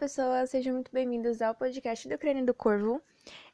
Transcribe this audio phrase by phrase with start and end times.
[0.00, 3.02] pessoas, sejam muito bem-vindos ao podcast do Crânio do Corvo.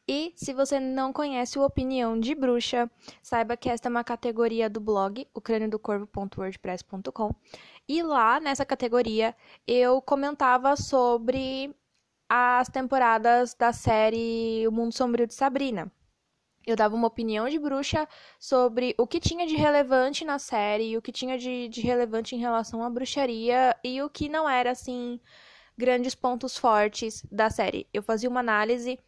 [0.06, 2.88] E se você não conhece o Opinião de Bruxa,
[3.20, 7.34] saiba que esta é uma categoria do blog, o crâniodocorvo.wordpress.com.
[7.88, 9.34] E lá nessa categoria
[9.66, 11.74] eu comentava sobre
[12.28, 15.90] as temporadas da série O Mundo Sombrio de Sabrina.
[16.64, 18.06] Eu dava uma opinião de bruxa
[18.38, 22.38] sobre o que tinha de relevante na série, o que tinha de, de relevante em
[22.38, 25.20] relação à bruxaria e o que não era, assim,
[25.76, 27.86] grandes pontos fortes da série.
[27.92, 28.98] Eu fazia uma análise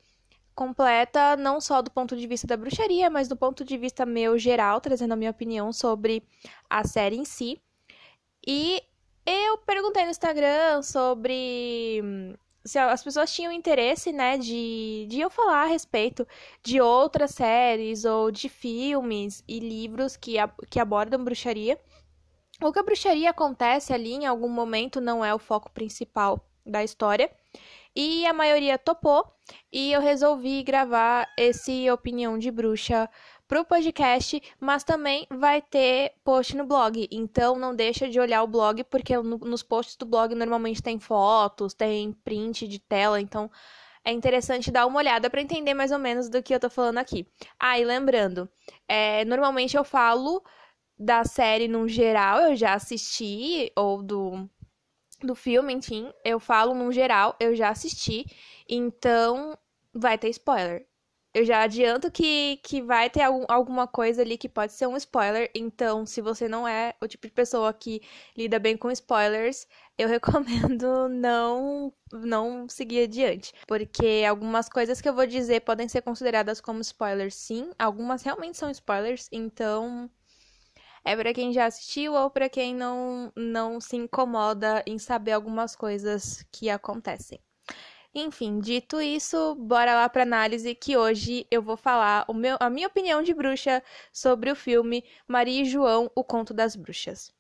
[0.55, 4.37] completa, não só do ponto de vista da bruxaria, mas do ponto de vista meu
[4.37, 6.23] geral, trazendo a minha opinião sobre
[6.69, 7.63] a série em si.
[8.47, 8.83] E
[9.25, 15.30] eu perguntei no Instagram sobre hum, se as pessoas tinham interesse, né, de, de eu
[15.30, 16.27] falar a respeito
[16.63, 20.35] de outras séries ou de filmes e livros que,
[20.69, 21.79] que abordam bruxaria.
[22.61, 26.85] O que a bruxaria acontece ali em algum momento não é o foco principal da
[26.85, 27.30] história.
[27.97, 29.24] E a maioria topou.
[29.73, 33.09] E eu resolvi gravar esse Opinião de Bruxa
[33.49, 37.09] pro podcast, mas também vai ter post no blog.
[37.10, 40.99] Então não deixa de olhar o blog, porque no, nos posts do blog normalmente tem
[40.99, 43.51] fotos, tem print de tela, então
[44.05, 46.99] é interessante dar uma olhada para entender mais ou menos do que eu tô falando
[46.99, 47.27] aqui.
[47.59, 48.49] Ah, e lembrando,
[48.87, 50.43] é, normalmente eu falo
[50.99, 54.49] da série no geral, eu já assisti, ou do
[55.23, 58.24] do filme, enfim, eu falo no geral, eu já assisti,
[58.69, 59.57] então
[59.93, 60.87] vai ter spoiler.
[61.35, 64.97] Eu já adianto que, que vai ter algum, alguma coisa ali que pode ser um
[64.97, 68.00] spoiler, então se você não é o tipo de pessoa que
[68.37, 69.66] lida bem com spoilers,
[69.97, 76.03] eu recomendo não não seguir adiante, porque algumas coisas que eu vou dizer podem ser
[76.03, 80.10] consideradas como spoilers, sim, algumas realmente são spoilers, então
[81.04, 85.75] é para quem já assistiu ou para quem não, não se incomoda em saber algumas
[85.75, 87.41] coisas que acontecem.
[88.15, 92.88] Enfim, dito isso, bora lá para análise que hoje eu vou falar meu, a minha
[92.88, 93.82] opinião de bruxa
[94.12, 97.30] sobre o filme Maria e João, o Conto das Bruxas.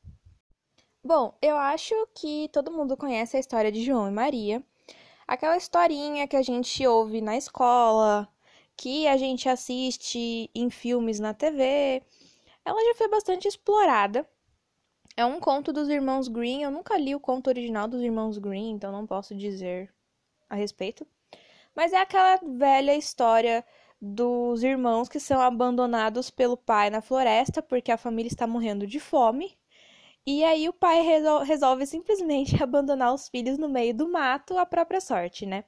[1.02, 4.62] Bom, eu acho que todo mundo conhece a história de João e Maria.
[5.26, 8.28] Aquela historinha que a gente ouve na escola,
[8.76, 12.02] que a gente assiste em filmes na TV,
[12.68, 14.28] ela já foi bastante explorada.
[15.16, 16.62] É um conto dos irmãos Green.
[16.62, 19.90] Eu nunca li o conto original dos irmãos Green, então não posso dizer
[20.50, 21.06] a respeito.
[21.74, 23.64] Mas é aquela velha história
[23.98, 29.00] dos irmãos que são abandonados pelo pai na floresta porque a família está morrendo de
[29.00, 29.58] fome.
[30.26, 34.66] E aí o pai resol resolve simplesmente abandonar os filhos no meio do mato à
[34.66, 35.64] própria sorte, né?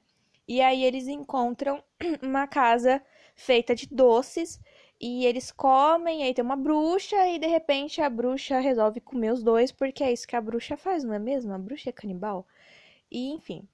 [0.47, 1.83] E aí eles encontram
[2.21, 3.01] uma casa
[3.35, 4.59] feita de doces
[5.01, 9.41] e eles comem, aí tem uma bruxa, e de repente a bruxa resolve comer os
[9.41, 11.51] dois, porque é isso que a bruxa faz, não é mesmo?
[11.53, 12.45] A bruxa é canibal.
[13.09, 13.67] E enfim.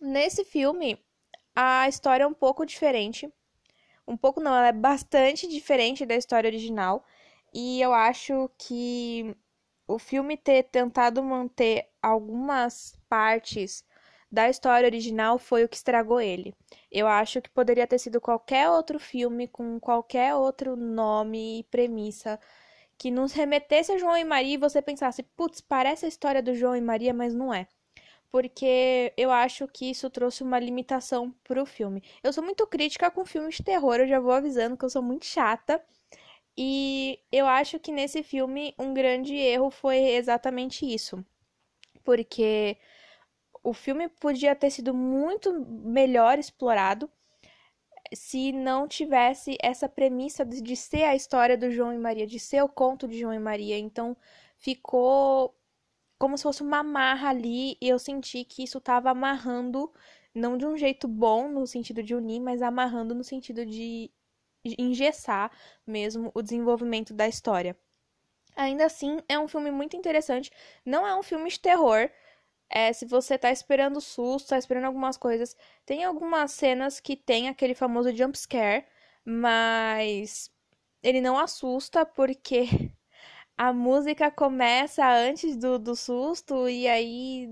[0.00, 0.98] Nesse filme,
[1.54, 3.32] a história é um pouco diferente.
[4.06, 7.04] Um pouco não, ela é bastante diferente da história original.
[7.54, 9.36] E eu acho que
[9.86, 13.84] o filme ter tentado manter algumas partes
[14.32, 16.54] da história original foi o que estragou ele.
[16.90, 22.40] Eu acho que poderia ter sido qualquer outro filme com qualquer outro nome e premissa
[22.96, 26.54] que nos remetesse a João e Maria e você pensasse, putz, parece a história do
[26.54, 27.66] João e Maria, mas não é.
[28.30, 32.02] Porque eu acho que isso trouxe uma limitação pro filme.
[32.22, 35.02] Eu sou muito crítica com filmes de terror, eu já vou avisando que eu sou
[35.02, 35.82] muito chata.
[36.56, 41.24] E eu acho que nesse filme um grande erro foi exatamente isso.
[42.04, 42.78] Porque
[43.62, 47.10] o filme podia ter sido muito melhor explorado
[48.14, 52.62] se não tivesse essa premissa de ser a história do João e Maria, de ser
[52.62, 53.78] o conto de João e Maria.
[53.78, 54.16] Então
[54.58, 55.54] ficou
[56.18, 59.92] como se fosse uma amarra ali e eu senti que isso estava amarrando,
[60.34, 64.10] não de um jeito bom no sentido de unir, mas amarrando no sentido de
[64.78, 65.50] engessar
[65.86, 67.76] mesmo o desenvolvimento da história.
[68.54, 70.50] Ainda assim, é um filme muito interessante.
[70.84, 72.08] Não é um filme de terror,
[72.72, 75.56] é, se você tá esperando susto, tá esperando algumas coisas.
[75.84, 78.86] Tem algumas cenas que tem aquele famoso jump scare,
[79.24, 80.50] mas
[81.02, 82.64] ele não assusta porque
[83.56, 87.48] a música começa antes do, do susto e aí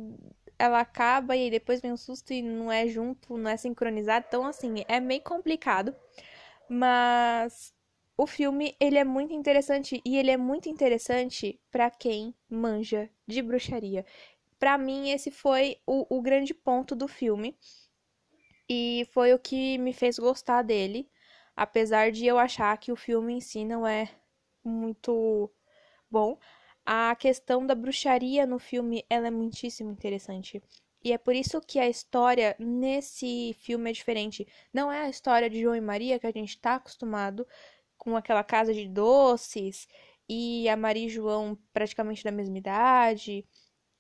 [0.58, 4.26] ela acaba e depois vem o susto e não é junto, não é sincronizado.
[4.28, 5.94] Então, assim, é meio complicado.
[6.69, 7.75] Mas
[8.17, 13.43] o filme, ele é muito interessante e ele é muito interessante para quem manja de
[13.43, 14.05] bruxaria
[14.61, 17.57] para mim, esse foi o, o grande ponto do filme.
[18.69, 21.11] E foi o que me fez gostar dele.
[21.57, 24.09] Apesar de eu achar que o filme em si não é
[24.62, 25.51] muito
[26.11, 26.39] bom.
[26.85, 30.63] A questão da bruxaria no filme ela é muitíssimo interessante.
[31.03, 34.47] E é por isso que a história nesse filme é diferente.
[34.73, 37.47] Não é a história de João e Maria que a gente está acostumado,
[37.97, 39.89] com aquela casa de doces
[40.29, 43.47] e a Maria e João praticamente da mesma idade.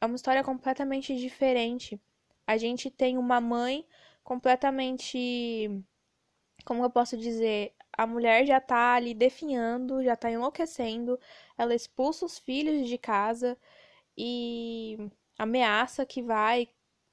[0.00, 2.00] É uma história completamente diferente.
[2.46, 3.86] A gente tem uma mãe
[4.24, 5.70] completamente.
[6.64, 7.74] Como eu posso dizer?
[7.92, 11.18] A mulher já tá ali definhando, já tá enlouquecendo.
[11.58, 13.58] Ela expulsa os filhos de casa
[14.16, 16.68] e ameaça que vai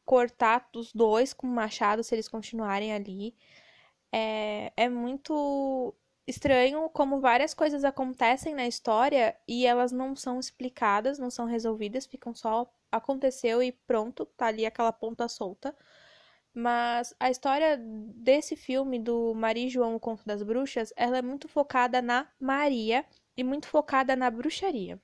[0.05, 3.35] cortar os dois com machado se eles continuarem ali.
[4.11, 5.93] É, é muito
[6.27, 12.05] estranho como várias coisas acontecem na história e elas não são explicadas, não são resolvidas,
[12.05, 15.75] ficam só aconteceu e pronto, tá ali aquela ponta solta.
[16.53, 21.21] Mas a história desse filme do Maria e João, o Conto das Bruxas, ela é
[21.21, 23.05] muito focada na Maria
[23.35, 24.99] e muito focada na bruxaria.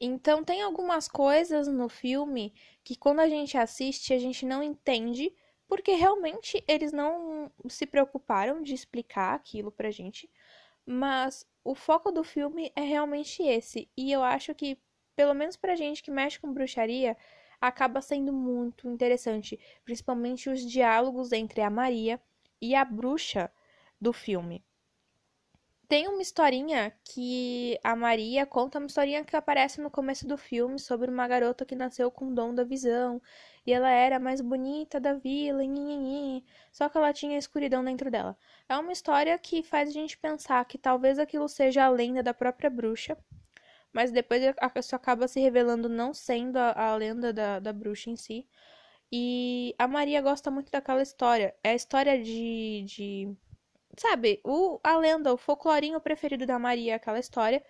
[0.00, 2.52] Então tem algumas coisas no filme
[2.82, 5.32] que quando a gente assiste a gente não entende
[5.66, 10.30] porque realmente eles não se preocuparam de explicar aquilo pra gente,
[10.84, 14.78] mas o foco do filme é realmente esse, e eu acho que,
[15.16, 17.16] pelo menos pra gente que mexe com bruxaria,
[17.60, 22.20] acaba sendo muito interessante, principalmente os diálogos entre a Maria
[22.60, 23.50] e a bruxa
[24.00, 24.64] do filme.
[25.86, 30.78] Tem uma historinha que a Maria conta, uma historinha que aparece no começo do filme
[30.78, 33.20] sobre uma garota que nasceu com o dom da visão
[33.66, 35.62] e ela era a mais bonita da vila,
[36.72, 38.36] só que ela tinha escuridão dentro dela.
[38.68, 42.32] É uma história que faz a gente pensar que talvez aquilo seja a lenda da
[42.32, 43.16] própria bruxa,
[43.94, 44.42] mas depois
[44.76, 48.46] isso acaba se revelando não sendo a, a lenda da, da bruxa em si.
[49.12, 51.54] E a Maria gosta muito daquela história.
[51.62, 53.36] É a história de, de
[53.98, 57.64] sabe, o, a lenda, o folclorinho preferido da Maria, aquela história,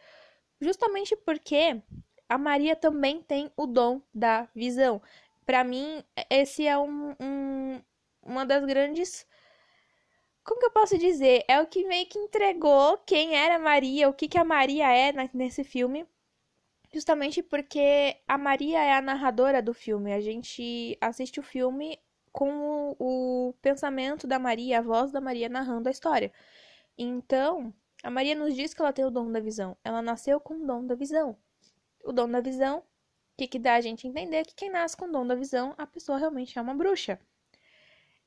[0.60, 1.82] justamente porque
[2.28, 5.02] a Maria também tem o dom da visão.
[5.46, 7.82] Para mim, esse é um, um,
[8.22, 9.26] uma das grandes.
[10.42, 11.44] Como que eu posso dizer?
[11.48, 15.12] É o que meio que entregou quem era Maria, o que, que a Maria é
[15.34, 16.06] nesse filme.
[16.94, 20.12] Justamente porque a Maria é a narradora do filme.
[20.12, 21.98] A gente assiste o filme
[22.30, 26.32] com o, o pensamento da Maria, a voz da Maria narrando a história.
[26.96, 29.76] Então, a Maria nos diz que ela tem o dom da visão.
[29.82, 31.36] Ela nasceu com o dom da visão.
[32.04, 32.84] O dom da visão,
[33.36, 35.88] que, que dá a gente entender que quem nasce com o dom da visão, a
[35.88, 37.18] pessoa realmente é uma bruxa.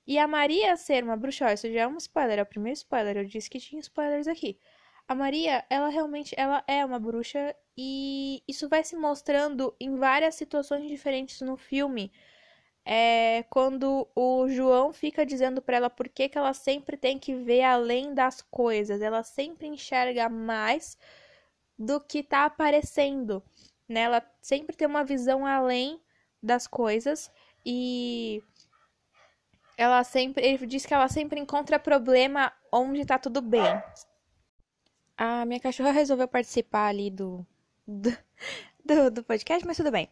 [0.05, 2.75] E a Maria ser uma bruxa, ó, isso já é um spoiler, é o primeiro
[2.75, 4.59] spoiler, eu disse que tinha spoilers aqui.
[5.07, 10.35] A Maria, ela realmente, ela é uma bruxa e isso vai se mostrando em várias
[10.35, 12.11] situações diferentes no filme
[12.89, 17.35] é quando o João fica dizendo para ela por que, que ela sempre tem que
[17.35, 20.97] ver além das coisas, ela sempre enxerga mais
[21.77, 23.43] do que tá aparecendo,
[23.89, 24.01] né?
[24.01, 26.01] Ela sempre tem uma visão além
[26.41, 27.29] das coisas
[27.65, 28.41] e
[29.77, 33.83] ela sempre, ele diz que ela sempre encontra problema onde tá tudo bem.
[35.17, 37.45] A minha cachorra resolveu participar ali do
[37.87, 38.15] do,
[38.85, 40.09] do, do podcast, mas tudo bem.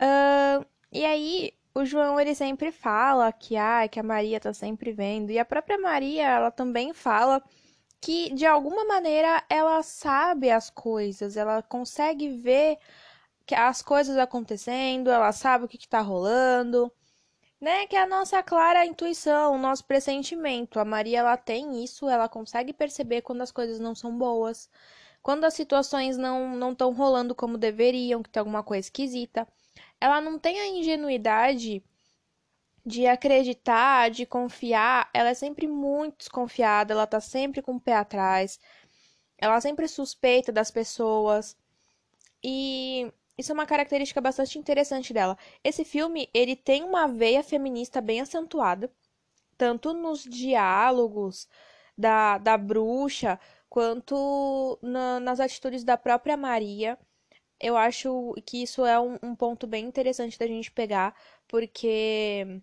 [0.00, 4.92] Uh, e aí o João ele sempre fala que ah, que a Maria tá sempre
[4.92, 5.30] vendo.
[5.30, 7.42] E a própria Maria ela também fala
[8.00, 12.78] que de alguma maneira ela sabe as coisas, ela consegue ver
[13.56, 16.92] as coisas acontecendo, ela sabe o que, que tá rolando,
[17.62, 17.86] né?
[17.86, 20.78] Que é a nossa clara intuição, o nosso pressentimento.
[20.78, 24.68] A Maria ela tem isso, ela consegue perceber quando as coisas não são boas,
[25.22, 29.46] quando as situações não não estão rolando como deveriam, que tem alguma coisa esquisita
[30.02, 31.80] ela não tem a ingenuidade
[32.84, 37.94] de acreditar, de confiar, ela é sempre muito desconfiada, ela tá sempre com o pé
[37.94, 38.58] atrás,
[39.38, 41.56] ela sempre suspeita das pessoas.
[42.42, 45.36] E isso é uma característica bastante interessante dela.
[45.64, 48.90] Esse filme, ele tem uma veia feminista bem acentuada,
[49.56, 51.48] tanto nos diálogos
[51.96, 56.98] da, da bruxa, quanto na, nas atitudes da própria Maria
[57.62, 61.14] eu acho que isso é um, um ponto bem interessante da gente pegar,
[61.46, 62.60] porque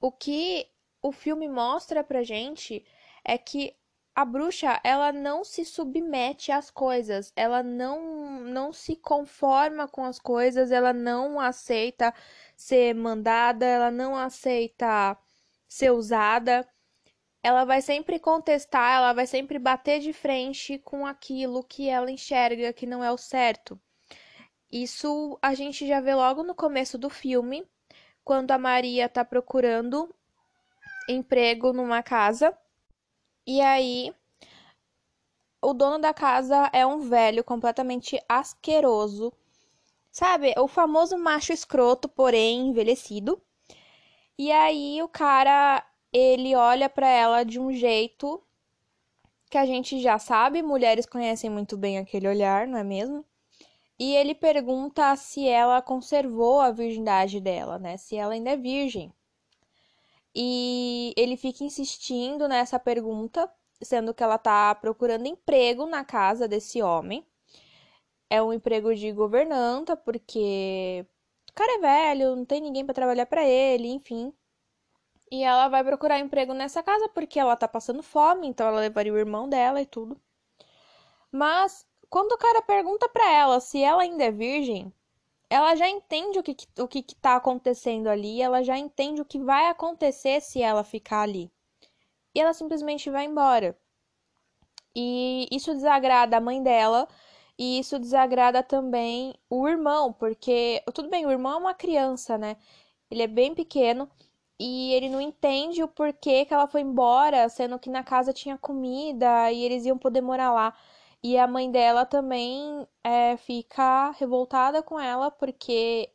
[0.00, 0.68] o que
[1.02, 2.84] o filme mostra pra gente
[3.24, 3.74] é que
[4.16, 10.18] a bruxa, ela não se submete às coisas, ela não não se conforma com as
[10.18, 12.14] coisas, ela não aceita
[12.56, 15.18] ser mandada, ela não aceita
[15.68, 16.66] ser usada.
[17.42, 22.72] Ela vai sempre contestar, ela vai sempre bater de frente com aquilo que ela enxerga
[22.72, 23.78] que não é o certo.
[24.72, 27.68] Isso a gente já vê logo no começo do filme,
[28.24, 30.14] quando a Maria tá procurando
[31.08, 32.56] emprego numa casa.
[33.46, 34.12] E aí
[35.62, 39.32] o dono da casa é um velho completamente asqueroso,
[40.16, 40.54] Sabe?
[40.56, 43.38] O famoso macho escroto, porém envelhecido.
[44.38, 48.42] E aí o cara, ele olha para ela de um jeito
[49.50, 53.26] que a gente já sabe, mulheres conhecem muito bem aquele olhar, não é mesmo?
[53.98, 57.98] E ele pergunta se ela conservou a virgindade dela, né?
[57.98, 59.12] Se ela ainda é virgem.
[60.38, 63.50] E ele fica insistindo nessa pergunta,
[63.80, 67.26] sendo que ela tá procurando emprego na casa desse homem.
[68.28, 71.06] É um emprego de governanta, porque
[71.50, 74.30] o cara é velho, não tem ninguém para trabalhar para ele, enfim.
[75.30, 79.12] E ela vai procurar emprego nessa casa porque ela tá passando fome, então ela levaria
[79.12, 80.20] o irmão dela e tudo.
[81.32, 84.92] Mas quando o cara pergunta para ela se ela ainda é virgem,
[85.50, 89.24] ela já entende o que, o que, que tá acontecendo ali, ela já entende o
[89.24, 91.50] que vai acontecer se ela ficar ali.
[92.34, 93.76] E ela simplesmente vai embora.
[94.94, 97.08] E isso desagrada a mãe dela,
[97.58, 102.56] e isso desagrada também o irmão, porque tudo bem, o irmão é uma criança, né?
[103.10, 104.10] Ele é bem pequeno,
[104.58, 108.56] e ele não entende o porquê que ela foi embora, sendo que na casa tinha
[108.56, 110.74] comida e eles iam poder morar lá.
[111.26, 116.08] E a mãe dela também é, fica revoltada com ela porque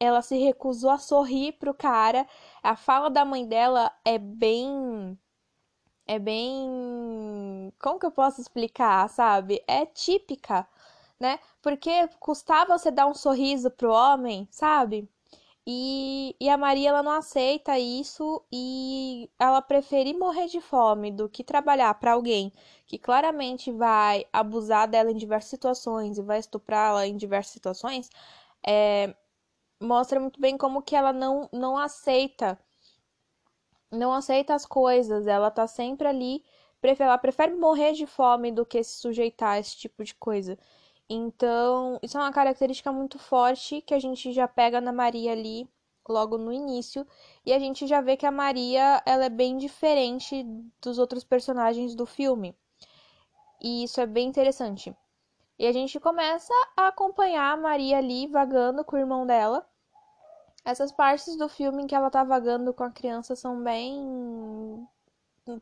[0.00, 2.26] ela se recusou a sorrir pro cara.
[2.62, 5.18] A fala da mãe dela é bem.
[6.06, 7.72] É bem.
[7.80, 9.62] Como que eu posso explicar, sabe?
[9.66, 10.68] É típica,
[11.18, 11.38] né?
[11.62, 15.08] Porque custava você dar um sorriso pro homem, sabe?
[15.66, 21.28] E, e a Maria ela não aceita isso e ela prefere morrer de fome do
[21.28, 22.52] que trabalhar para alguém
[22.86, 28.10] que claramente vai abusar dela em diversas situações e vai estuprá-la em diversas situações.
[28.66, 29.14] É,
[29.80, 32.58] mostra muito bem como que ela não, não aceita
[33.90, 36.44] não aceita as coisas, ela tá sempre ali,
[36.98, 40.58] ela prefere morrer de fome do que se sujeitar a esse tipo de coisa.
[41.08, 45.68] Então, isso é uma característica muito forte que a gente já pega na Maria ali
[46.08, 47.06] logo no início
[47.44, 50.44] e a gente já vê que a Maria ela é bem diferente
[50.80, 52.56] dos outros personagens do filme.
[53.60, 54.94] E isso é bem interessante.
[55.58, 59.66] E a gente começa a acompanhar a Maria ali vagando com o irmão dela.
[60.64, 64.86] Essas partes do filme em que ela tá vagando com a criança são bem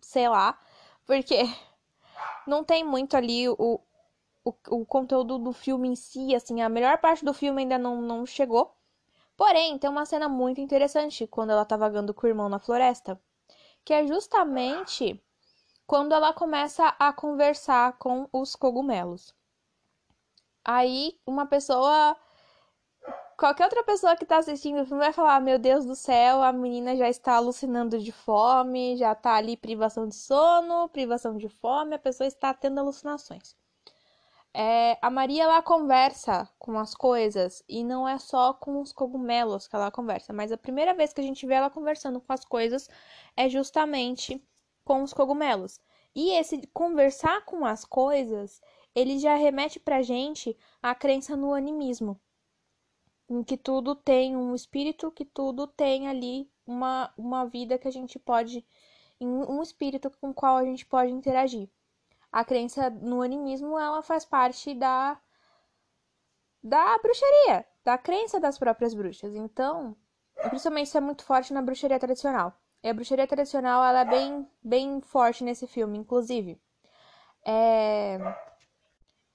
[0.01, 0.59] sei lá,
[1.07, 1.43] porque
[2.47, 3.81] não tem muito ali o,
[4.45, 8.01] o, o conteúdo do filme em si, assim, a melhor parte do filme ainda não,
[8.01, 8.75] não chegou.
[9.37, 13.21] Porém, tem uma cena muito interessante quando ela tá vagando com o irmão na floresta,
[13.85, 15.21] que é justamente
[15.87, 19.35] quando ela começa a conversar com os cogumelos.
[20.65, 22.17] Aí, uma pessoa.
[23.37, 26.53] Qualquer outra pessoa que tá assistindo o filme vai falar: Meu Deus do céu, a
[26.53, 31.95] menina já está alucinando de fome, já tá ali privação de sono, privação de fome,
[31.97, 33.57] a pessoa está tendo alucinações.
[34.55, 39.67] É, a Maria ela conversa com as coisas e não é só com os cogumelos
[39.67, 42.45] que ela conversa, mas a primeira vez que a gente vê ela conversando com as
[42.45, 42.89] coisas
[43.35, 44.47] é justamente
[44.85, 45.81] com os cogumelos.
[46.15, 48.61] E esse conversar com as coisas,
[48.95, 52.21] ele já remete pra gente a crença no animismo,
[53.31, 57.93] em que tudo tem um espírito, que tudo tem ali uma, uma vida que a
[57.93, 58.67] gente pode,
[59.19, 61.71] um espírito com o qual a gente pode interagir
[62.33, 65.21] a crença no animismo ela faz parte da
[66.65, 69.35] da bruxaria, da crença das próprias bruxas.
[69.35, 69.97] Então,
[70.49, 72.57] principalmente isso é muito forte na bruxaria tradicional.
[72.83, 76.59] E a bruxaria tradicional ela é bem bem forte nesse filme, inclusive.
[77.45, 78.19] É...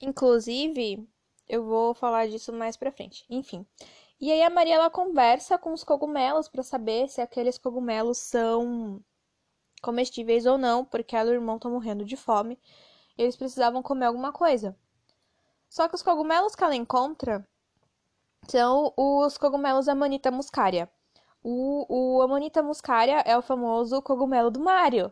[0.01, 1.07] Inclusive,
[1.47, 3.25] eu vou falar disso mais pra frente.
[3.29, 3.65] Enfim.
[4.19, 9.03] E aí a Maria ela conversa com os cogumelos para saber se aqueles cogumelos são
[9.81, 12.59] comestíveis ou não, porque ela e o irmão estão morrendo de fome
[13.17, 14.77] eles precisavam comer alguma coisa.
[15.69, 17.47] Só que os cogumelos que ela encontra
[18.47, 20.89] são os cogumelos Amanita muscaria.
[21.43, 25.11] O, o Amanita muscaria é o famoso cogumelo do Mario.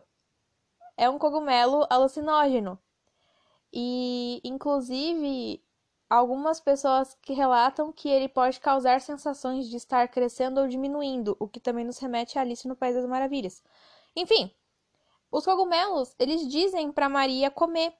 [0.96, 2.78] É um cogumelo alucinógeno.
[3.72, 5.62] E, inclusive,
[6.08, 11.48] algumas pessoas que relatam que ele pode causar sensações de estar crescendo ou diminuindo, o
[11.48, 13.62] que também nos remete a Alice no País das Maravilhas.
[14.14, 14.50] Enfim,
[15.30, 17.92] os cogumelos, eles dizem para Maria comer.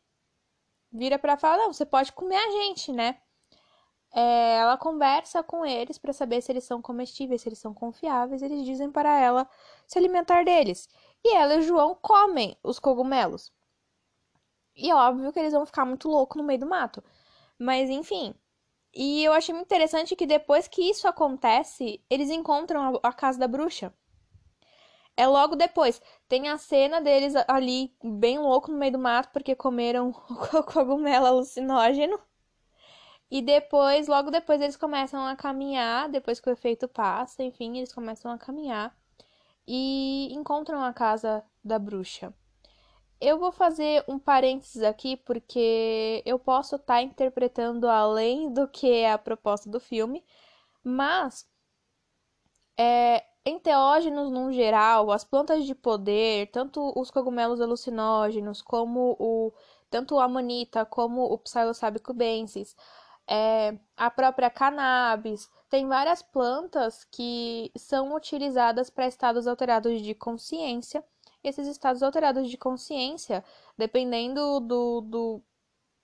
[0.92, 3.20] Vira para falar, não, você pode comer a gente, né?
[4.14, 8.42] É, ela conversa com eles para saber se eles são comestíveis, se eles são confiáveis.
[8.42, 9.48] Eles dizem para ela
[9.86, 10.88] se alimentar deles.
[11.24, 13.52] E ela e o João comem os cogumelos.
[14.74, 17.02] E óbvio que eles vão ficar muito loucos no meio do mato.
[17.58, 18.34] Mas enfim.
[18.94, 23.38] E eu achei muito interessante que depois que isso acontece, eles encontram a, a casa
[23.38, 23.92] da bruxa.
[25.16, 26.00] É logo depois.
[26.28, 30.12] Tem a cena deles ali, bem louco no meio do mato, porque comeram
[30.72, 32.20] cogumelo alucinógeno.
[33.30, 37.92] E depois, logo depois, eles começam a caminhar, depois que o efeito passa, enfim, eles
[37.92, 38.96] começam a caminhar
[39.66, 42.32] e encontram a casa da bruxa.
[43.20, 48.90] Eu vou fazer um parênteses aqui porque eu posso estar tá interpretando além do que
[48.92, 50.24] é a proposta do filme,
[50.84, 51.48] mas
[52.78, 59.52] é, enteógenos no geral, as plantas de poder, tanto os cogumelos alucinógenos como o
[59.88, 62.76] tanto a manita como o psilocybe cubensis,
[63.28, 71.04] é, a própria cannabis, tem várias plantas que são utilizadas para estados alterados de consciência.
[71.42, 73.44] Esses estados alterados de consciência,
[73.78, 75.42] dependendo do, do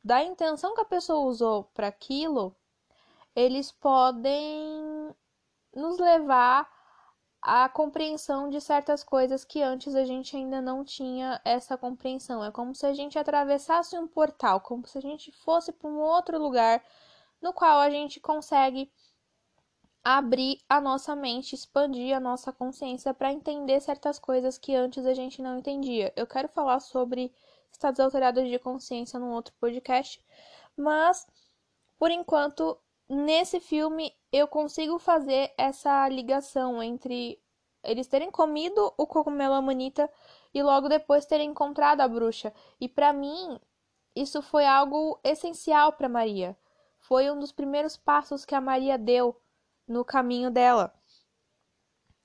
[0.04, 2.56] da intenção que a pessoa usou para aquilo,
[3.34, 5.14] eles podem
[5.74, 6.68] nos levar
[7.42, 12.44] à compreensão de certas coisas que antes a gente ainda não tinha essa compreensão.
[12.44, 15.98] É como se a gente atravessasse um portal, como se a gente fosse para um
[15.98, 16.82] outro lugar
[17.40, 18.88] no qual a gente consegue
[20.04, 25.14] abrir a nossa mente, expandir a nossa consciência para entender certas coisas que antes a
[25.14, 26.12] gente não entendia.
[26.16, 27.32] Eu quero falar sobre
[27.72, 30.24] estados alterados de consciência num outro podcast,
[30.76, 31.26] mas
[31.98, 37.38] por enquanto nesse filme eu consigo fazer essa ligação entre
[37.84, 40.10] eles terem comido o cogumelo amanita
[40.54, 42.52] e logo depois terem encontrado a bruxa.
[42.80, 43.60] E para mim,
[44.16, 46.56] isso foi algo essencial para Maria.
[47.00, 49.38] Foi um dos primeiros passos que a Maria deu
[49.86, 50.94] no caminho dela.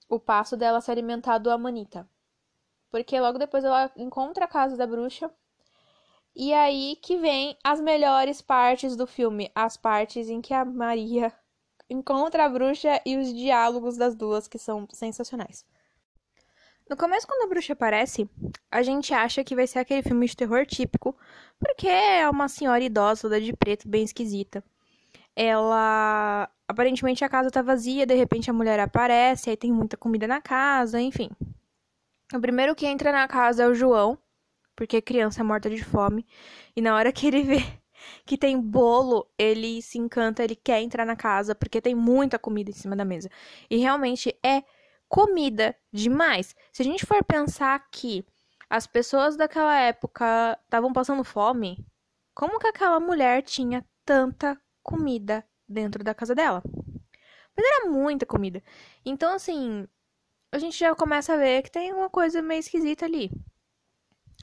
[0.08, 2.10] O passo dela se alimentar do Amanita.
[2.90, 5.30] Porque logo depois ela encontra a casa da bruxa.
[6.36, 11.34] E aí que vem as melhores partes do filme, as partes em que a Maria
[11.90, 15.66] encontra a bruxa e os diálogos das duas que são sensacionais.
[16.90, 18.30] No começo, quando a bruxa aparece,
[18.72, 21.18] a gente acha que vai ser aquele filme de terror típico,
[21.60, 24.64] porque é uma senhora idosa, toda de preto, bem esquisita.
[25.36, 26.50] Ela.
[26.68, 30.42] Aparentemente a casa tá vazia, de repente a mulher aparece, aí tem muita comida na
[30.42, 31.30] casa, enfim.
[32.34, 34.18] O primeiro que entra na casa é o João,
[34.76, 36.26] porque criança é morta de fome.
[36.76, 37.64] E na hora que ele vê
[38.26, 42.70] que tem bolo, ele se encanta, ele quer entrar na casa, porque tem muita comida
[42.70, 43.30] em cima da mesa.
[43.70, 44.64] E realmente é
[45.08, 46.56] comida demais.
[46.72, 48.26] Se a gente for pensar que
[48.70, 51.86] as pessoas daquela época estavam passando fome,
[52.34, 56.62] como que aquela mulher tinha tanta comida dentro da casa dela?
[57.56, 58.62] Mas era muita comida.
[59.04, 59.88] Então, assim,
[60.52, 63.32] a gente já começa a ver que tem uma coisa meio esquisita ali.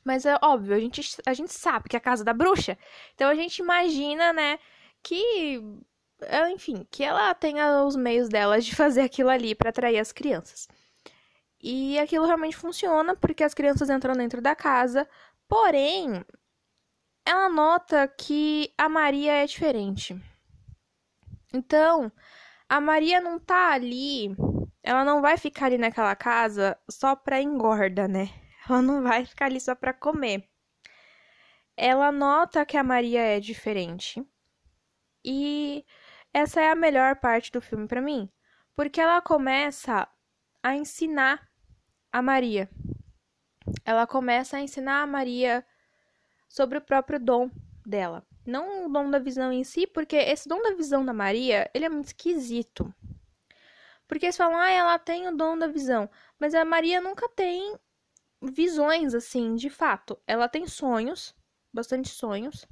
[0.05, 2.79] Mas é óbvio, a gente, a gente sabe que é a casa da bruxa.
[3.15, 4.59] Então a gente imagina, né,
[5.03, 5.61] que.
[6.53, 10.69] Enfim, que ela tenha os meios dela de fazer aquilo ali para atrair as crianças.
[11.63, 15.09] E aquilo realmente funciona porque as crianças entram dentro da casa,
[15.49, 16.25] porém,
[17.27, 20.15] ela nota que a Maria é diferente.
[21.53, 22.13] Então,
[22.69, 24.37] a Maria não tá ali,
[24.83, 28.29] ela não vai ficar ali naquela casa só pra engorda, né?
[28.69, 30.49] Ela não vai ficar ali só pra comer.
[31.77, 34.25] Ela nota que a Maria é diferente.
[35.25, 35.85] E
[36.33, 38.31] essa é a melhor parte do filme para mim,
[38.75, 40.09] porque ela começa
[40.63, 41.49] a ensinar
[42.13, 42.69] a Maria.
[43.85, 45.65] Ela começa a ensinar a Maria
[46.49, 47.51] sobre o próprio dom
[47.85, 48.27] dela.
[48.47, 51.87] Não o dom da visão em si, porque esse dom da visão da Maria, ele
[51.87, 52.95] é muito esquisito.
[54.07, 56.11] Porque eles falam, ah, ela tem o dom da visão.
[56.39, 57.79] Mas a Maria nunca tem
[58.45, 60.19] visões, assim, de fato.
[60.27, 61.35] Ela tem sonhos,
[61.73, 62.67] bastante sonhos.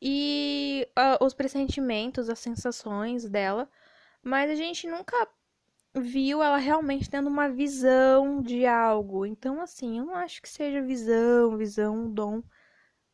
[0.00, 3.68] E uh, os pressentimentos, as sensações dela.
[4.22, 5.28] Mas a gente nunca
[5.94, 9.24] viu ela realmente tendo uma visão de algo.
[9.24, 12.42] Então, assim, eu não acho que seja visão, visão, dom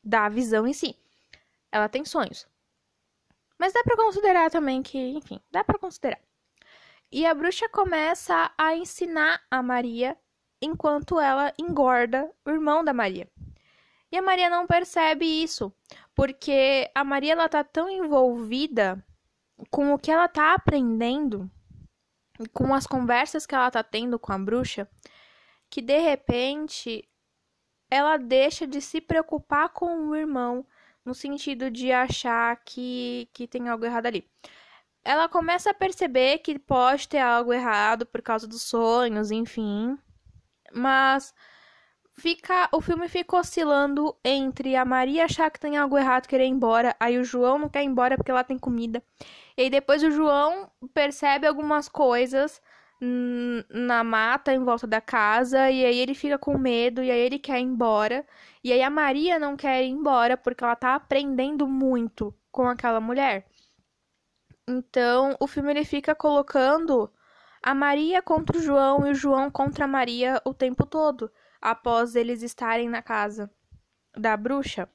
[0.03, 0.97] da visão em si.
[1.71, 2.47] Ela tem sonhos.
[3.59, 6.21] Mas dá para considerar também que, enfim, dá para considerar.
[7.13, 10.17] E a bruxa começa a ensinar a Maria
[10.61, 13.29] enquanto ela engorda o irmão da Maria.
[14.13, 15.73] E a Maria não percebe isso,
[16.15, 19.05] porque a Maria ela tá tão envolvida
[19.71, 21.51] com o que ela tá aprendendo
[22.53, 24.89] com as conversas que ela tá tendo com a bruxa,
[25.69, 27.07] que de repente
[27.91, 30.67] ela deixa de se preocupar com o irmão
[31.05, 34.29] no sentido de achar que, que tem algo errado ali.
[35.03, 39.99] Ela começa a perceber que pode ter algo errado por causa dos sonhos, enfim.
[40.73, 41.35] Mas
[42.13, 46.49] fica o filme fica oscilando entre a Maria achar que tem algo errado, querer ir
[46.49, 49.03] embora, aí o João não quer ir embora porque ela tem comida.
[49.57, 52.61] E aí depois o João percebe algumas coisas
[53.71, 57.39] na mata em volta da casa e aí ele fica com medo e aí ele
[57.39, 58.27] quer ir embora.
[58.63, 63.01] E aí a Maria não quer ir embora porque ela tá aprendendo muito com aquela
[63.01, 63.47] mulher.
[64.69, 67.11] Então, o filme ele fica colocando
[67.63, 72.15] a Maria contra o João e o João contra a Maria o tempo todo, após
[72.15, 73.51] eles estarem na casa
[74.17, 74.89] da bruxa.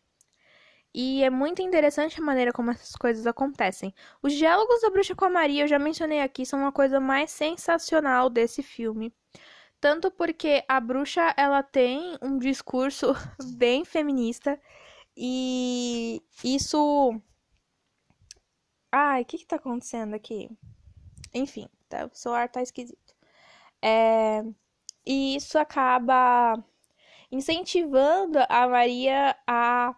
[0.94, 3.94] E é muito interessante a maneira como essas coisas acontecem.
[4.24, 7.32] Os diálogos da bruxa com a Maria, eu já mencionei aqui, são uma coisa mais
[7.32, 9.14] sensacional desse filme.
[9.80, 13.14] Tanto porque a bruxa, ela tem um discurso
[13.58, 14.60] bem feminista
[15.18, 17.22] e isso
[18.92, 20.50] Ai, o que que tá acontecendo aqui?
[21.34, 23.16] Enfim, tá, o celular tá esquisito.
[23.82, 24.44] É,
[25.06, 26.56] e isso acaba
[27.32, 29.96] incentivando a Maria a,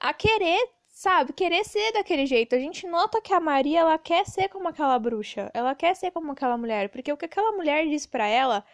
[0.00, 2.54] a querer, sabe, querer ser daquele jeito.
[2.54, 6.10] A gente nota que a Maria, ela quer ser como aquela bruxa, ela quer ser
[6.12, 8.64] como aquela mulher, porque o que aquela mulher diz para ela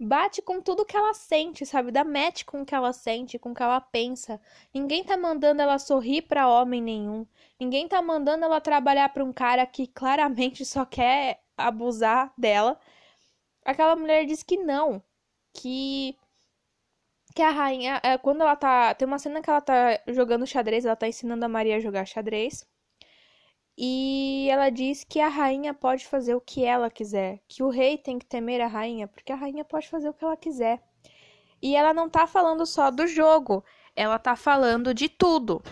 [0.00, 1.92] bate com tudo que ela sente, sabe?
[1.92, 4.40] Dá match com o que ela sente, com o que ela pensa.
[4.74, 7.26] Ninguém tá mandando ela sorrir para homem nenhum.
[7.58, 12.78] Ninguém tá mandando ela trabalhar para um cara que claramente só quer abusar dela.
[13.64, 15.02] Aquela mulher diz que não,
[15.54, 16.16] que
[17.34, 20.84] que a rainha, é, quando ela tá, tem uma cena que ela tá jogando xadrez,
[20.84, 22.66] ela tá ensinando a Maria a jogar xadrez.
[23.82, 27.96] E ela diz que a rainha pode fazer o que ela quiser, que o rei
[27.96, 30.82] tem que temer a rainha, porque a rainha pode fazer o que ela quiser.
[31.62, 33.64] E ela não tá falando só do jogo,
[33.96, 35.62] ela tá falando de tudo.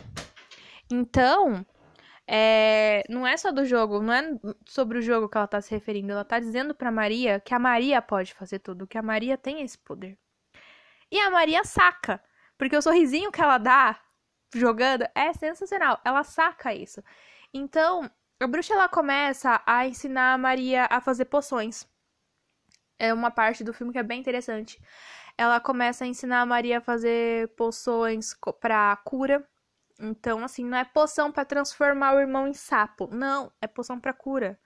[0.90, 1.66] Então,
[2.26, 4.22] é, não é só do jogo, não é
[4.64, 7.58] sobre o jogo que ela tá se referindo, ela tá dizendo pra Maria que a
[7.58, 10.16] Maria pode fazer tudo, que a Maria tem esse poder.
[11.12, 12.24] E a Maria saca,
[12.56, 14.00] porque o sorrisinho que ela dá
[14.54, 17.02] jogando é sensacional, ela saca isso.
[17.52, 21.88] Então, a bruxa ela começa a ensinar a Maria a fazer poções.
[22.98, 24.80] É uma parte do filme que é bem interessante.
[25.36, 29.48] Ela começa a ensinar a Maria a fazer poções para cura.
[30.00, 33.08] Então, assim, não é poção para transformar o irmão em sapo.
[33.12, 34.58] Não, é poção para cura.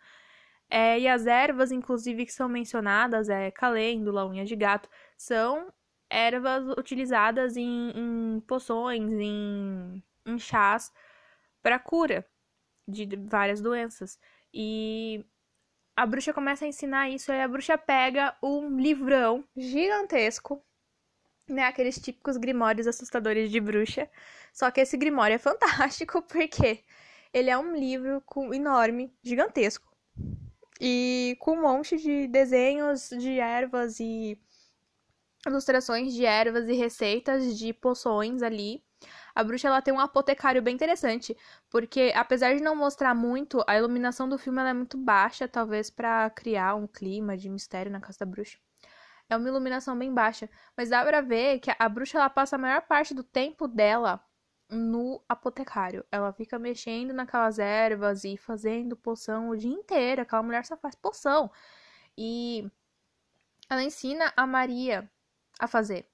[0.70, 5.72] É, e as ervas, inclusive, que são mencionadas, é calêndula, unha de gato, são
[6.10, 10.92] ervas utilizadas em, em poções, em, em chás
[11.62, 12.26] para cura
[12.86, 14.18] de várias doenças.
[14.52, 15.24] E
[15.96, 20.62] a bruxa começa a ensinar isso, aí a bruxa pega um livrão gigantesco,
[21.48, 21.64] né?
[21.64, 24.08] Aqueles típicos grimórios assustadores de bruxa.
[24.52, 26.80] Só que esse grimório é fantástico porque
[27.32, 29.90] ele é um livro com, enorme, gigantesco.
[30.80, 34.38] E com um monte de desenhos de ervas e
[35.46, 38.82] ilustrações de ervas e receitas de poções ali.
[39.34, 41.36] A bruxa ela tem um apotecário bem interessante,
[41.70, 46.30] porque apesar de não mostrar muito, a iluminação do filme é muito baixa, talvez para
[46.30, 48.58] criar um clima de mistério na casa da bruxa.
[49.28, 52.58] É uma iluminação bem baixa, mas dá pra ver que a bruxa ela passa a
[52.58, 54.22] maior parte do tempo dela
[54.68, 56.04] no apotecário.
[56.10, 60.22] Ela fica mexendo naquelas ervas e fazendo poção o dia inteiro.
[60.22, 61.50] Aquela mulher só faz poção.
[62.16, 62.70] E
[63.68, 65.10] ela ensina a Maria
[65.62, 66.06] a fazer.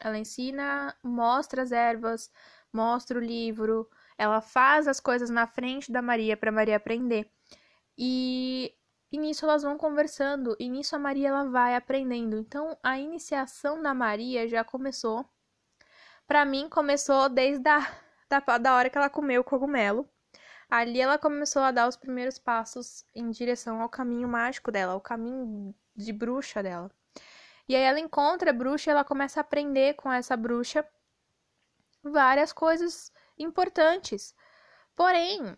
[0.00, 2.30] Ela ensina, mostra as ervas,
[2.70, 7.30] mostra o livro, ela faz as coisas na frente da Maria para Maria aprender.
[7.96, 8.74] E,
[9.10, 12.38] e nisso elas vão conversando, e nisso a Maria ela vai aprendendo.
[12.38, 15.24] Então a iniciação da Maria já começou.
[16.26, 17.80] Para mim começou desde a
[18.28, 20.06] da, da hora que ela comeu o cogumelo.
[20.68, 25.00] Ali ela começou a dar os primeiros passos em direção ao caminho mágico dela, ao
[25.00, 26.90] caminho de bruxa dela.
[27.68, 30.86] E aí ela encontra a bruxa e ela começa a aprender com essa bruxa
[32.02, 34.34] várias coisas importantes.
[34.94, 35.56] Porém,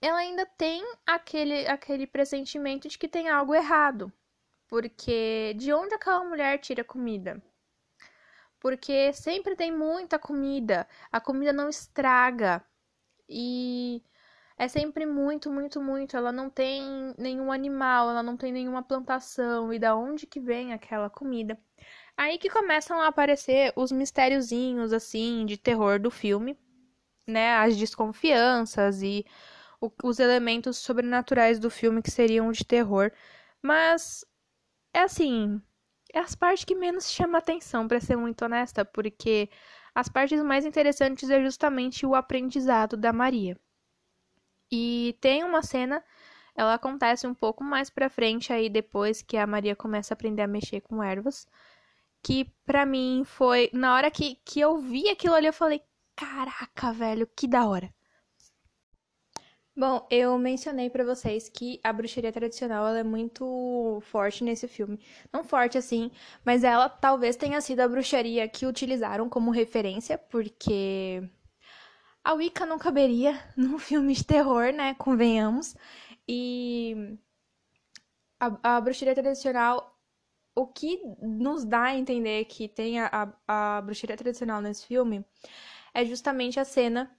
[0.00, 4.12] ela ainda tem aquele, aquele pressentimento de que tem algo errado.
[4.68, 7.42] Porque de onde aquela mulher tira comida?
[8.60, 12.64] Porque sempre tem muita comida, a comida não estraga.
[13.28, 14.02] E
[14.60, 16.16] é sempre muito, muito, muito.
[16.16, 19.72] Ela não tem nenhum animal, ela não tem nenhuma plantação.
[19.72, 21.58] E da onde que vem aquela comida?
[22.16, 26.58] Aí que começam a aparecer os mistériozinhos, assim, de terror do filme,
[27.26, 27.54] né?
[27.56, 29.24] As desconfianças e
[29.80, 33.10] o, os elementos sobrenaturais do filme que seriam de terror.
[33.62, 34.26] Mas,
[34.94, 35.62] é assim,
[36.12, 39.50] é as partes que menos chama atenção, para ser muito honesta, porque
[39.94, 43.58] as partes mais interessantes é justamente o aprendizado da Maria.
[44.70, 46.02] E tem uma cena,
[46.54, 50.42] ela acontece um pouco mais pra frente aí depois que a Maria começa a aprender
[50.42, 51.46] a mexer com ervas,
[52.22, 55.82] que pra mim foi, na hora que, que eu vi aquilo ali, eu falei,
[56.16, 57.92] caraca, velho, que da hora.
[59.76, 65.00] Bom, eu mencionei para vocês que a bruxaria tradicional ela é muito forte nesse filme.
[65.32, 66.10] Não forte assim,
[66.44, 71.22] mas ela talvez tenha sido a bruxaria que utilizaram como referência, porque
[72.24, 74.94] A Wicca não caberia num filme de terror, né?
[74.94, 75.76] Convenhamos.
[76.28, 77.18] E
[78.38, 79.98] a, a bruxaria tradicional,
[80.54, 85.24] o que nos dá a entender que tem a, a, a bruxaria tradicional nesse filme
[85.94, 87.10] é justamente a cena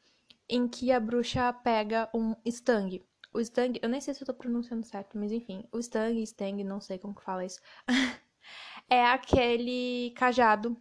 [0.50, 3.04] em que a bruxa pega um Stang.
[3.34, 6.64] O Stang, eu nem sei se eu tô pronunciando certo, mas enfim, o Stang, Stang,
[6.64, 7.62] não sei como que fala isso.
[8.90, 10.76] é aquele cajado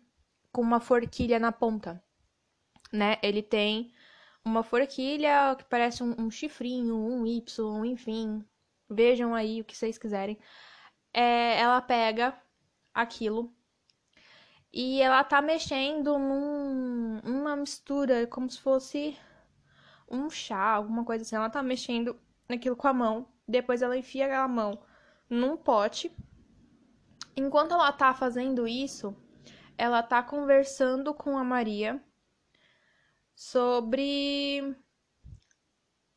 [0.52, 2.02] com uma forquilha na ponta,
[2.92, 3.18] né?
[3.22, 3.92] Ele tem
[4.44, 8.44] uma forquilha que parece um, um chifrinho, um Y, enfim.
[8.88, 10.38] Vejam aí o que vocês quiserem.
[11.12, 12.40] É, ela pega
[12.94, 13.52] aquilo
[14.72, 19.18] e ela tá mexendo num, numa mistura, como se fosse
[20.08, 21.36] um chá, alguma coisa assim.
[21.36, 23.28] Ela tá mexendo naquilo com a mão.
[23.46, 24.78] Depois ela enfia aquela mão
[25.28, 26.10] num pote.
[27.36, 29.16] Enquanto ela tá fazendo isso,
[29.76, 32.02] ela tá conversando com a Maria
[33.40, 34.76] sobre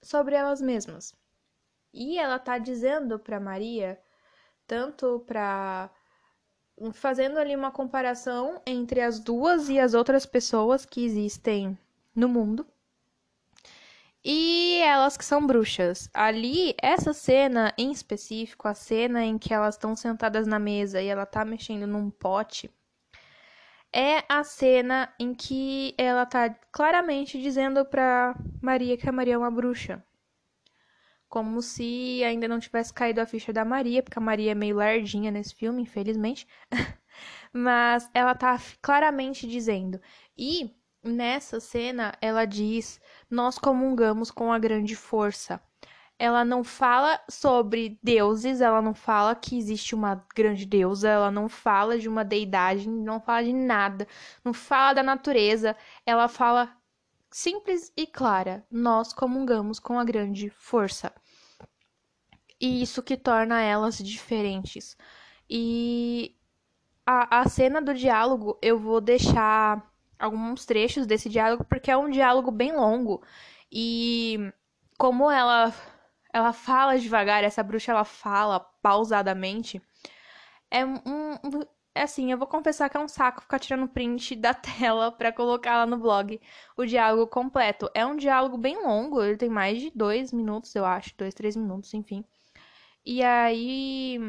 [0.02, 1.16] sobre elas mesmas.
[1.94, 3.98] E ela tá dizendo para Maria,
[4.68, 5.90] tanto para
[6.92, 11.78] fazendo ali uma comparação entre as duas e as outras pessoas que existem
[12.14, 12.68] no mundo.
[14.22, 16.10] E elas que são bruxas.
[16.14, 21.08] Ali, essa cena em específico, a cena em que elas estão sentadas na mesa e
[21.08, 22.70] ela tá mexendo num pote,
[23.94, 29.38] é a cena em que ela tá claramente dizendo pra Maria que a Maria é
[29.38, 30.04] uma bruxa.
[31.30, 34.76] Como se ainda não tivesse caído a ficha da Maria, porque a Maria é meio
[34.76, 36.48] lardinha nesse filme, infelizmente.
[37.54, 40.02] Mas ela tá claramente dizendo.
[40.38, 45.62] E nessa cena ela diz: Nós comungamos com a grande força
[46.18, 51.50] ela não fala sobre deuses, ela não fala que existe uma grande deusa, ela não
[51.50, 54.08] fala de uma deidade, não fala de nada,
[54.44, 56.76] não fala da natureza, ela fala
[57.30, 61.14] simples e clara: nós comungamos com a grande força.
[62.60, 64.96] E isso que torna elas diferentes.
[65.50, 66.36] E
[67.06, 72.10] a, a cena do diálogo, eu vou deixar alguns trechos desse diálogo, porque é um
[72.10, 73.22] diálogo bem longo.
[73.72, 74.54] E
[74.98, 75.74] como ela
[76.34, 79.82] ela fala devagar, essa bruxa ela fala pausadamente.
[80.72, 81.38] É um,
[81.96, 85.32] é assim, eu vou confessar que é um saco ficar tirando print da tela para
[85.32, 86.42] colocar lá no blog
[86.76, 87.90] o diálogo completo.
[87.94, 91.56] É um diálogo bem longo, ele tem mais de dois minutos, eu acho, dois, três
[91.56, 92.26] minutos, enfim.
[93.06, 94.20] E aí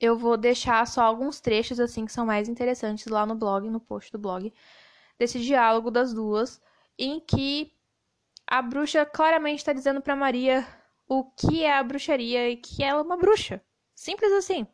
[0.00, 3.80] eu vou deixar só alguns trechos assim que são mais interessantes lá no blog, no
[3.80, 4.52] post do blog,
[5.18, 6.60] desse diálogo das duas,
[6.98, 7.72] em que
[8.46, 10.66] a bruxa claramente está dizendo para Maria
[11.08, 13.62] o que é a bruxaria e que ela é uma bruxa.
[13.94, 14.66] Simples assim.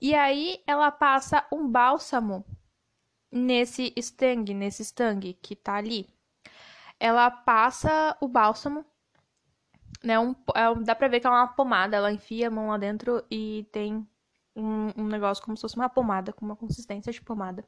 [0.00, 2.44] E aí ela passa um bálsamo
[3.30, 6.08] nesse stang, nesse stang que tá ali.
[6.98, 8.84] Ela passa o bálsamo,
[10.02, 10.18] né?
[10.18, 11.96] Um, é, dá pra ver que é uma pomada.
[11.96, 14.06] Ela enfia a mão lá dentro e tem
[14.56, 17.64] um, um negócio como se fosse uma pomada, com uma consistência de pomada.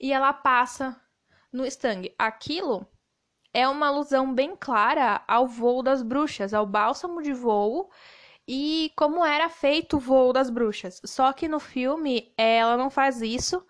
[0.00, 1.00] E ela passa
[1.52, 2.14] no stang.
[2.18, 2.86] Aquilo
[3.56, 7.90] é uma alusão bem clara ao voo das bruxas, ao bálsamo de voo
[8.46, 11.00] e como era feito o voo das bruxas.
[11.06, 13.66] Só que no filme ela não faz isso.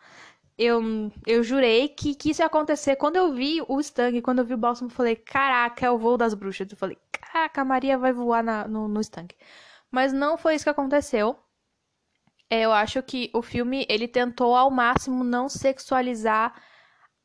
[0.58, 0.82] Eu,
[1.24, 2.96] eu jurei que, que isso ia acontecer.
[2.96, 5.98] Quando eu vi o Stang, quando eu vi o bálsamo, eu falei: Caraca, é o
[5.98, 6.68] voo das bruxas.
[6.68, 9.32] Eu falei: Caraca, a Maria vai voar na, no, no Stang.
[9.88, 11.38] Mas não foi isso que aconteceu.
[12.50, 16.54] É, eu acho que o filme ele tentou ao máximo não sexualizar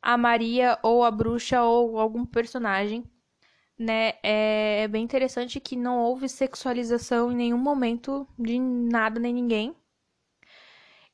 [0.02, 3.04] a Maria ou a bruxa ou algum personagem,
[3.78, 4.14] né?
[4.22, 9.76] É, é bem interessante que não houve sexualização em nenhum momento de nada nem ninguém.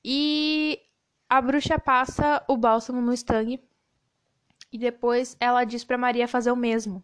[0.03, 0.81] E
[1.29, 3.63] a bruxa passa o bálsamo no Stang
[4.73, 7.03] e depois ela diz para Maria fazer o mesmo.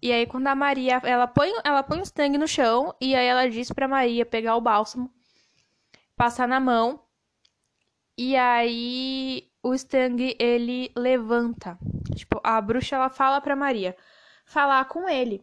[0.00, 3.26] E aí quando a Maria, ela põe, ela põe o Stang no chão e aí
[3.26, 5.12] ela diz para Maria pegar o bálsamo,
[6.16, 7.02] passar na mão.
[8.16, 11.78] E aí o Stang ele levanta.
[12.14, 13.96] Tipo, a bruxa ela fala pra Maria
[14.44, 15.42] falar com ele.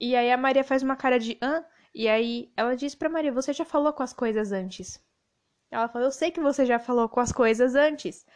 [0.00, 1.62] E aí a Maria faz uma cara de hã?
[1.94, 4.98] E aí ela diz pra Maria: Você já falou com as coisas antes?
[5.70, 8.26] Ela fala: Eu sei que você já falou com as coisas antes.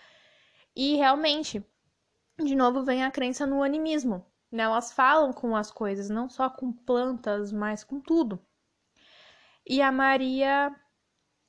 [0.76, 1.64] E realmente,
[2.38, 4.24] de novo vem a crença no animismo.
[4.52, 4.64] Né?
[4.64, 8.38] Elas falam com as coisas, não só com plantas, mas com tudo.
[9.66, 10.76] E a Maria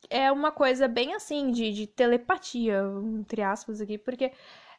[0.10, 2.82] é uma coisa bem assim, de, de telepatia,
[3.20, 4.32] entre aspas aqui, porque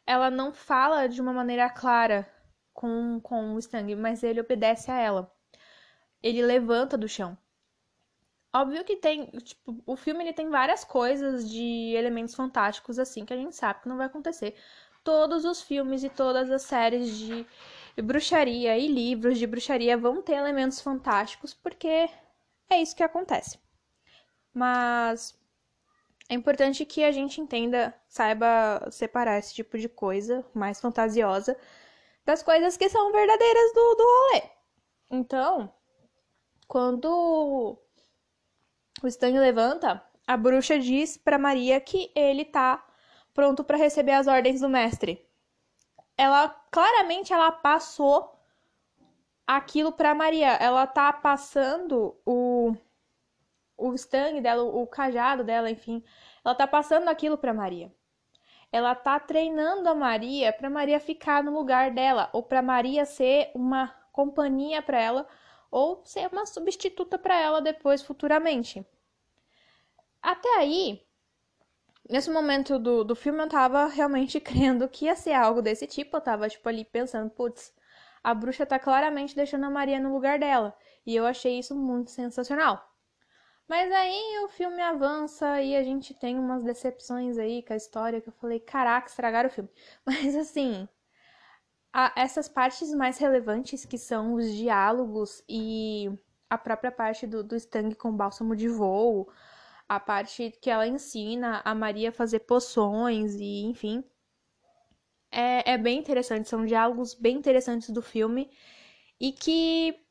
[0.07, 2.29] ela não fala de uma maneira clara
[2.73, 5.33] com, com o Stang, mas ele obedece a ela.
[6.23, 7.37] Ele levanta do chão.
[8.55, 13.33] Óbvio que tem, tipo, o filme ele tem várias coisas de elementos fantásticos assim que
[13.33, 14.57] a gente sabe que não vai acontecer.
[15.05, 17.47] todos os filmes e todas as séries de
[18.03, 22.09] bruxaria e livros de bruxaria vão ter elementos fantásticos, porque
[22.71, 23.59] é isso que acontece.
[24.57, 25.39] Mas
[26.31, 31.55] é importante que a gente entenda, saiba separar esse tipo de coisa mais fantasiosa
[32.25, 34.43] das coisas que são verdadeiras do, do rolê.
[35.11, 35.71] Então,
[36.67, 37.79] quando
[39.03, 42.83] o Stan levanta, a bruxa diz para Maria que ele tá
[43.35, 45.23] pronto para receber as ordens do mestre.
[46.17, 48.41] Ela claramente ela passou
[49.47, 50.55] aquilo para Maria.
[50.55, 52.56] Ela tá passando o
[53.77, 56.03] o stand dela, o cajado dela, enfim,
[56.45, 57.93] ela tá passando aquilo para Maria.
[58.73, 63.51] Ela tá treinando a Maria para Maria ficar no lugar dela ou para Maria ser
[63.55, 65.27] uma companhia para ela
[65.71, 68.85] ou ser uma substituta para ela depois futuramente.
[70.23, 71.03] Até aí,
[72.09, 76.17] nesse momento do, do filme, eu tava realmente crendo que ia ser algo desse tipo.
[76.17, 77.73] Eu tava, tipo, ali pensando, putz,
[78.23, 80.77] a bruxa tá claramente deixando a Maria no lugar dela.
[81.07, 82.96] E eu achei isso muito sensacional.
[83.69, 88.21] Mas aí o filme avança e a gente tem umas decepções aí com a história
[88.21, 89.71] que eu falei, caraca, estragaram o filme.
[90.07, 90.89] Mas assim,
[91.93, 96.11] a, essas partes mais relevantes que são os diálogos e
[96.49, 99.29] a própria parte do, do Stang com bálsamo de voo,
[99.89, 104.05] a parte que ela ensina a Maria a fazer poções e enfim.
[105.31, 108.49] É, é bem interessante, são diálogos bem interessantes do filme
[109.21, 110.07] e que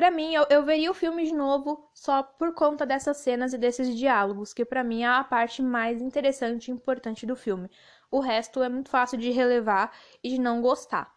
[0.00, 3.58] para mim, eu, eu veria o filme de novo só por conta dessas cenas e
[3.58, 7.70] desses diálogos, que para mim é a parte mais interessante e importante do filme.
[8.10, 11.14] O resto é muito fácil de relevar e de não gostar.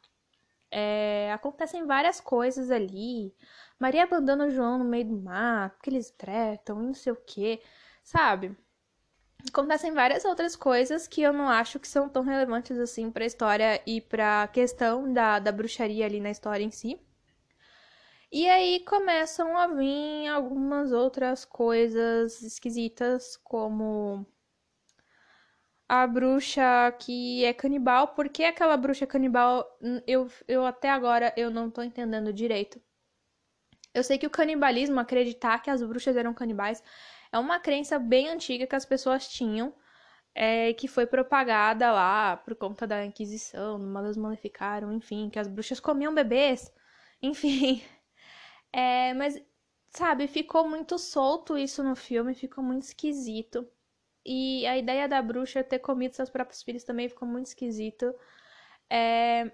[0.70, 3.34] É, acontecem várias coisas ali.
[3.80, 7.16] Maria abandona o João no meio do mar, porque eles tretam e não sei o
[7.16, 7.62] que,
[8.04, 8.54] sabe?
[9.48, 13.82] Acontecem várias outras coisas que eu não acho que são tão relevantes assim pra história
[13.88, 17.00] e pra questão da, da bruxaria ali na história em si.
[18.36, 24.26] E aí começam a vir algumas outras coisas esquisitas, como
[25.88, 28.08] a bruxa que é canibal.
[28.16, 29.64] Por que aquela bruxa canibal?
[30.08, 32.82] Eu, eu até agora eu não tô entendendo direito.
[33.94, 36.84] Eu sei que o canibalismo, acreditar que as bruxas eram canibais,
[37.32, 39.76] é uma crença bem antiga que as pessoas tinham,
[40.34, 45.48] é, que foi propagada lá por conta da Inquisição, no Malus Maleficaram, enfim, que as
[45.48, 46.74] bruxas comiam bebês,
[47.22, 47.84] enfim.
[48.74, 49.40] É, mas,
[49.92, 53.68] sabe, ficou muito solto isso no filme, ficou muito esquisito.
[54.26, 58.14] E a ideia da bruxa ter comido seus próprios filhos também ficou muito esquisito.
[58.90, 59.52] É,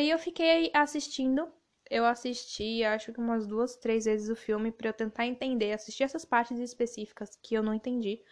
[0.00, 1.48] e eu fiquei assistindo.
[1.88, 6.02] Eu assisti, acho que umas duas, três vezes o filme para eu tentar entender, assistir
[6.02, 8.24] essas partes específicas que eu não entendi,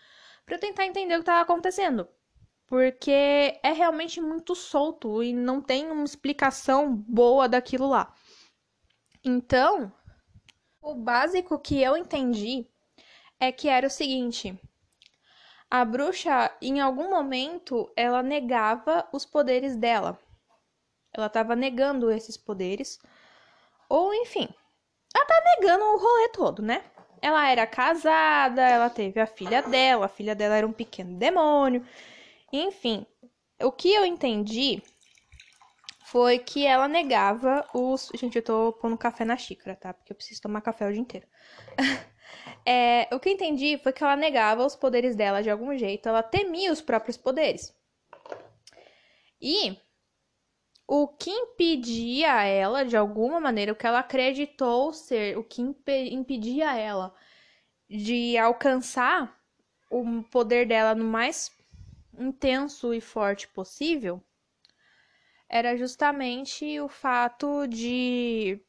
[0.45, 2.09] para eu tentar entender o que estava acontecendo.
[2.67, 3.11] Porque
[3.63, 8.13] é realmente muito solto e não tem uma explicação boa daquilo lá.
[9.23, 9.93] Então,
[10.85, 12.67] o básico que eu entendi
[13.41, 14.57] é que era o seguinte:
[15.71, 20.19] a bruxa, em algum momento, ela negava os poderes dela.
[21.13, 23.01] Ela estava negando esses poderes.
[23.89, 24.49] Ou, enfim,
[25.15, 26.85] ela tá negando o rolê todo, né?
[27.23, 31.87] Ela era casada, ela teve a filha dela, a filha dela era um pequeno demônio.
[32.53, 33.07] Enfim,
[33.63, 34.83] o que eu entendi
[36.15, 38.09] foi que ela negava os.
[38.15, 39.93] Gente, eu tô pondo café na xícara, tá?
[39.93, 41.27] Porque eu preciso tomar café o dia inteiro.
[42.65, 46.09] é, o que eu entendi foi que ela negava os poderes dela de algum jeito,
[46.09, 47.77] ela temia os próprios poderes.
[49.43, 49.77] E
[50.87, 56.79] o que impedia ela, de alguma maneira, o que ela acreditou ser, o que impedia
[56.79, 57.13] ela
[57.91, 59.37] de alcançar
[59.91, 61.51] o poder dela no mais
[62.17, 64.23] intenso e forte possível
[65.49, 68.61] era justamente o fato de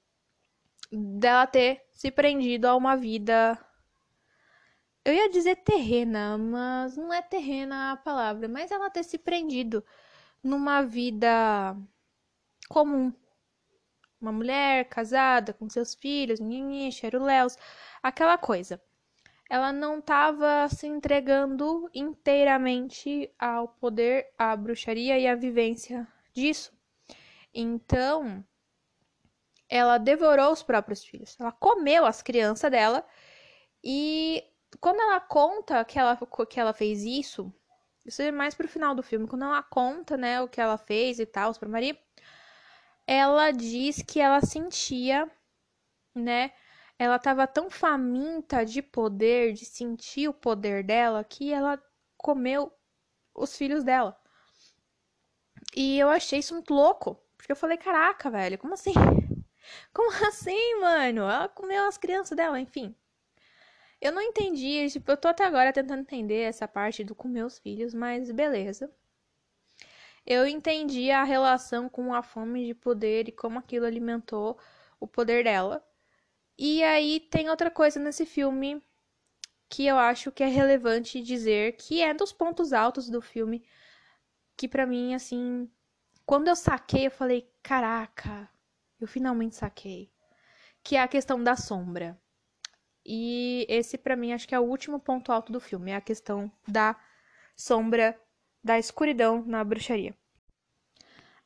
[0.92, 3.60] dela ter se prendido a uma vida
[5.06, 9.86] eu ia dizer terrena, mas não é terrena a palavra, mas ela ter se prendido
[10.43, 11.78] numa vida
[12.68, 13.14] comum.
[14.20, 17.56] Uma mulher casada com seus filhos, nhinhi, xeruléus,
[18.02, 18.82] aquela coisa.
[19.47, 26.74] Ela não estava se entregando inteiramente ao poder, à bruxaria e à vivência disso.
[27.56, 28.45] Então,
[29.70, 31.38] ela devorou os próprios filhos.
[31.39, 33.06] Ela comeu as crianças dela
[33.84, 34.43] e
[34.82, 37.53] quando ela conta que ela, que ela fez isso,
[38.06, 41.18] isso é mais pro final do filme, quando ela conta, né, o que ela fez
[41.20, 41.97] e tal para Maria,
[43.08, 45.32] ela diz que ela sentia,
[46.14, 46.51] né,
[46.99, 51.82] ela estava tão faminta de poder, de sentir o poder dela, que ela
[52.18, 52.72] comeu
[53.34, 54.18] os filhos dela.
[55.76, 57.24] E eu achei isso muito louco.
[57.46, 58.91] Porque eu falei, caraca, velho, como assim?
[59.93, 61.22] Como assim, mano?
[61.22, 62.96] Ela comeu as crianças dela, enfim.
[64.02, 67.60] Eu não entendi, tipo, eu tô até agora tentando entender essa parte do comer os
[67.60, 68.91] filhos, mas beleza.
[70.26, 74.58] Eu entendi a relação com a fome de poder e como aquilo alimentou
[75.00, 75.88] o poder dela.
[76.58, 78.82] E aí tem outra coisa nesse filme
[79.70, 83.64] que eu acho que é relevante dizer, que é dos pontos altos do filme,
[84.58, 85.70] que para mim assim,
[86.26, 88.49] quando eu saquei, eu falei, caraca,
[88.99, 90.11] eu finalmente saquei,
[90.84, 92.19] que é a questão da sombra.
[93.05, 96.01] E esse para mim acho que é o último ponto alto do filme, é a
[96.01, 96.95] questão da
[97.55, 98.19] sombra,
[98.63, 100.15] da escuridão na bruxaria.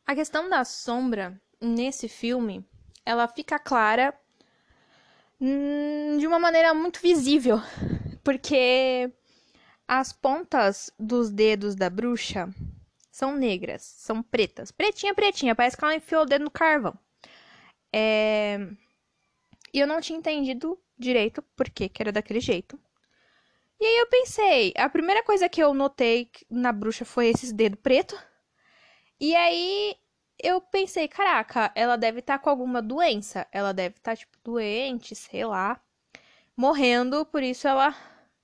[0.06, 2.66] A questão da sombra nesse filme,
[3.06, 4.18] ela fica clara
[5.40, 7.58] hum, de uma maneira muito visível,
[8.24, 9.14] porque
[9.86, 12.50] as pontas dos dedos da bruxa
[13.20, 14.72] são negras, são pretas.
[14.72, 16.98] Pretinha, pretinha, parece que ela enfiou o dedo no carvão.
[17.94, 18.58] É...
[19.74, 22.80] E eu não tinha entendido direito por que era daquele jeito.
[23.80, 27.80] E aí eu pensei, a primeira coisa que eu notei na bruxa foi esses dedos
[27.82, 28.18] pretos.
[29.20, 29.96] E aí
[30.42, 33.46] eu pensei, caraca, ela deve estar tá com alguma doença.
[33.52, 35.82] Ela deve estar, tá, tipo, doente, sei lá.
[36.56, 37.94] Morrendo, por isso ela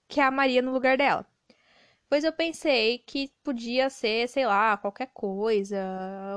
[0.08, 1.26] quer a Maria no lugar dela.
[2.16, 5.78] Pois eu pensei que podia ser, sei lá, qualquer coisa,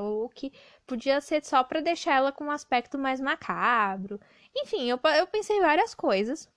[0.01, 0.51] ou que
[0.85, 4.19] podia ser só para deixar ela com um aspecto mais macabro.
[4.53, 6.49] Enfim, eu, eu pensei várias coisas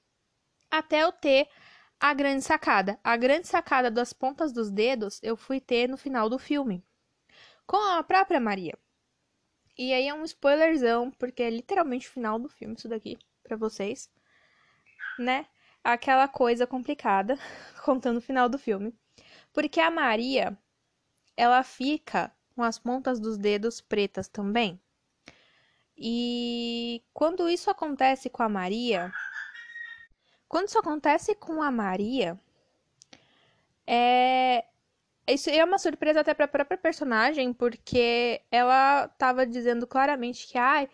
[0.70, 1.48] até eu ter
[2.00, 2.98] a grande sacada.
[3.04, 6.84] A grande sacada das pontas dos dedos eu fui ter no final do filme,
[7.66, 8.76] com a própria Maria.
[9.78, 13.56] E aí é um spoilerzão, porque é literalmente o final do filme isso daqui para
[13.56, 14.10] vocês,
[15.18, 15.46] né?
[15.82, 17.36] Aquela coisa complicada,
[17.84, 18.94] contando o final do filme.
[19.52, 20.56] Porque a Maria,
[21.36, 24.80] ela fica com as pontas dos dedos pretas também.
[25.96, 29.12] E quando isso acontece com a Maria,
[30.48, 32.38] quando isso acontece com a Maria,
[33.86, 34.64] é
[35.26, 40.58] isso é uma surpresa até para a própria personagem, porque ela estava dizendo claramente que,
[40.58, 40.88] ai,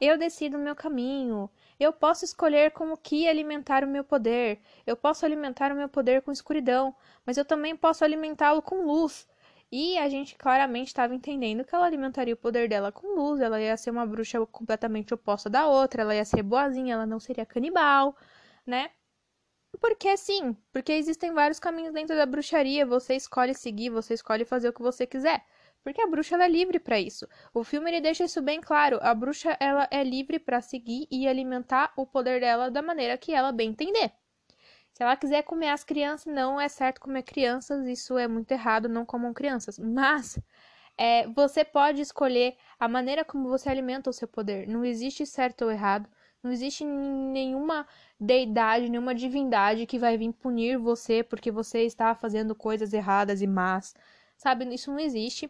[0.00, 1.50] eu decido o meu caminho,
[1.80, 4.60] eu posso escolher com o que alimentar o meu poder.
[4.86, 6.94] Eu posso alimentar o meu poder com escuridão,
[7.26, 9.26] mas eu também posso alimentá-lo com luz.
[9.72, 13.60] E a gente claramente estava entendendo que ela alimentaria o poder dela com luz, ela
[13.60, 17.46] ia ser uma bruxa completamente oposta da outra, ela ia ser boazinha, ela não seria
[17.46, 18.16] canibal,
[18.66, 18.90] né?
[19.80, 24.68] Porque sim, porque existem vários caminhos dentro da bruxaria, você escolhe seguir, você escolhe fazer
[24.68, 25.44] o que você quiser.
[25.82, 27.26] Porque a bruxa ela é livre para isso.
[27.54, 28.98] O filme ele deixa isso bem claro.
[29.02, 33.32] A bruxa ela é livre para seguir e alimentar o poder dela da maneira que
[33.32, 34.12] ela bem entender.
[34.92, 38.88] Se ela quiser comer as crianças, não é certo comer crianças, isso é muito errado,
[38.88, 39.78] não comam crianças.
[39.78, 40.38] Mas
[40.98, 44.68] é, você pode escolher a maneira como você alimenta o seu poder.
[44.68, 46.08] Não existe certo ou errado.
[46.42, 47.86] Não existe nenhuma
[48.18, 53.46] deidade, nenhuma divindade que vai vir punir você porque você está fazendo coisas erradas e
[53.46, 53.94] más.
[54.36, 55.48] Sabe, isso não existe.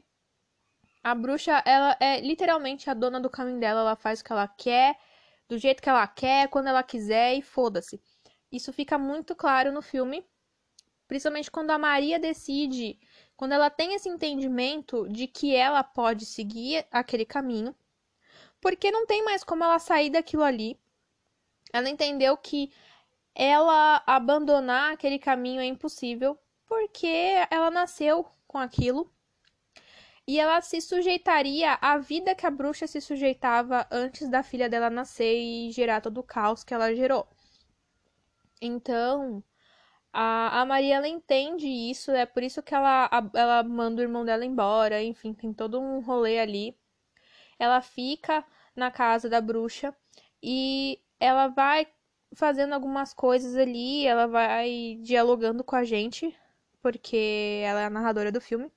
[1.03, 4.47] A bruxa, ela é literalmente a dona do caminho dela, ela faz o que ela
[4.47, 4.99] quer,
[5.49, 8.01] do jeito que ela quer, quando ela quiser e foda-se.
[8.53, 10.23] Isso fica muito claro no filme,
[11.09, 12.99] principalmente quando a Maria decide,
[13.35, 17.75] quando ela tem esse entendimento de que ela pode seguir aquele caminho,
[18.61, 20.79] porque não tem mais como ela sair daquilo ali.
[21.73, 22.71] Ela entendeu que
[23.35, 29.11] ela abandonar aquele caminho é impossível, porque ela nasceu com aquilo
[30.27, 34.91] e ela se sujeitaria à vida que a bruxa se sujeitava antes da filha dela
[34.91, 37.27] nascer e gerar todo o caos que ela gerou.
[38.61, 39.43] Então,
[40.13, 44.05] a, a Maria ela entende isso, é por isso que ela, a, ela manda o
[44.05, 46.77] irmão dela embora, enfim, tem todo um rolê ali.
[47.59, 48.45] Ela fica
[48.75, 49.95] na casa da bruxa
[50.43, 51.87] e ela vai
[52.35, 56.37] fazendo algumas coisas ali, ela vai dialogando com a gente,
[56.83, 58.71] porque ela é a narradora do filme.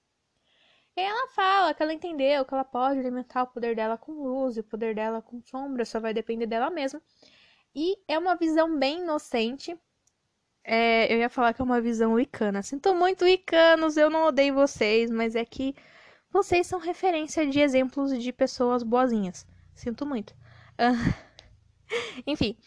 [0.96, 4.58] E ela fala que ela entendeu que ela pode alimentar o poder dela com luz
[4.58, 7.02] e o poder dela com sombra, só vai depender dela mesma.
[7.76, 9.76] E é uma visão bem inocente.
[10.64, 12.62] É, eu ia falar que é uma visão wicana.
[12.62, 15.76] Sinto muito, wicanos, eu não odeio vocês, mas é que
[16.32, 19.48] vocês são referência de exemplos de pessoas boazinhas.
[19.76, 20.36] Sinto muito.
[22.28, 22.58] Enfim,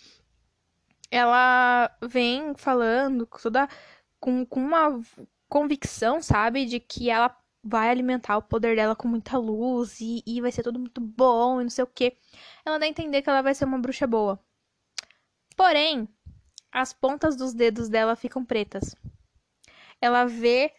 [1.11, 3.69] ela vem falando toda
[4.21, 5.01] com, com uma
[5.49, 7.29] convicção, sabe, de que ela
[7.67, 11.61] vai alimentar o poder dela com muita luz e, e vai ser tudo muito bom
[11.61, 12.17] e não sei o que.
[12.65, 14.39] Ela dá a entender que ela vai ser uma bruxa boa.
[15.57, 16.09] Porém,
[16.71, 18.95] as pontas dos dedos dela ficam pretas.
[20.01, 20.73] Ela vê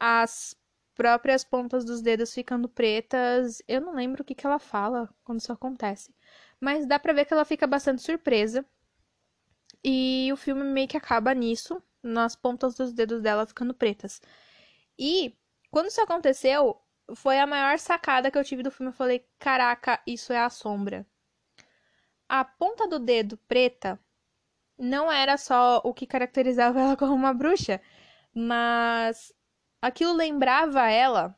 [0.00, 0.56] as
[0.94, 3.62] próprias pontas dos dedos ficando pretas.
[3.68, 6.12] Eu não lembro o que, que ela fala quando isso acontece.
[6.60, 8.64] Mas dá pra ver que ela fica bastante surpresa.
[9.84, 14.20] E o filme meio que acaba nisso, nas pontas dos dedos dela ficando pretas.
[14.98, 15.36] E
[15.74, 16.80] quando isso aconteceu,
[17.16, 18.90] foi a maior sacada que eu tive do filme.
[18.90, 21.04] Eu falei: caraca, isso é a sombra.
[22.28, 23.98] A ponta do dedo preta
[24.78, 27.80] não era só o que caracterizava ela como uma bruxa,
[28.32, 29.34] mas
[29.82, 31.36] aquilo lembrava ela.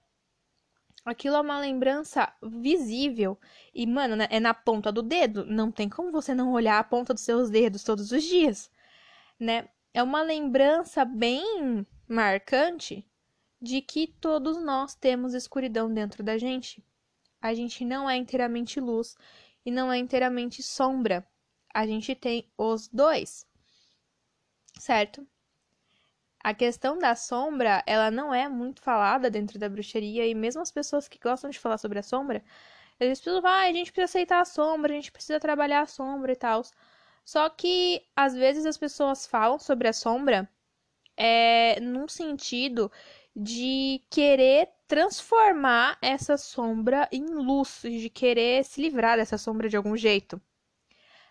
[1.02, 3.40] Aquilo é uma lembrança visível.
[3.74, 5.46] E, mano, né, é na ponta do dedo.
[5.46, 8.70] Não tem como você não olhar a ponta dos seus dedos todos os dias,
[9.40, 9.70] né?
[9.94, 13.08] É uma lembrança bem marcante
[13.60, 16.84] de que todos nós temos escuridão dentro da gente.
[17.40, 19.16] A gente não é inteiramente luz
[19.64, 21.26] e não é inteiramente sombra.
[21.74, 23.46] A gente tem os dois,
[24.78, 25.26] certo?
[26.42, 30.70] A questão da sombra, ela não é muito falada dentro da bruxaria e mesmo as
[30.70, 32.42] pessoas que gostam de falar sobre a sombra,
[33.00, 36.32] eles precisam, ah, a gente precisa aceitar a sombra, a gente precisa trabalhar a sombra
[36.32, 36.62] e tal.
[37.24, 40.48] Só que às vezes as pessoas falam sobre a sombra
[41.16, 42.90] é, num sentido
[43.36, 49.94] de querer transformar essa sombra em luz, de querer se livrar dessa sombra de algum
[49.94, 50.40] jeito.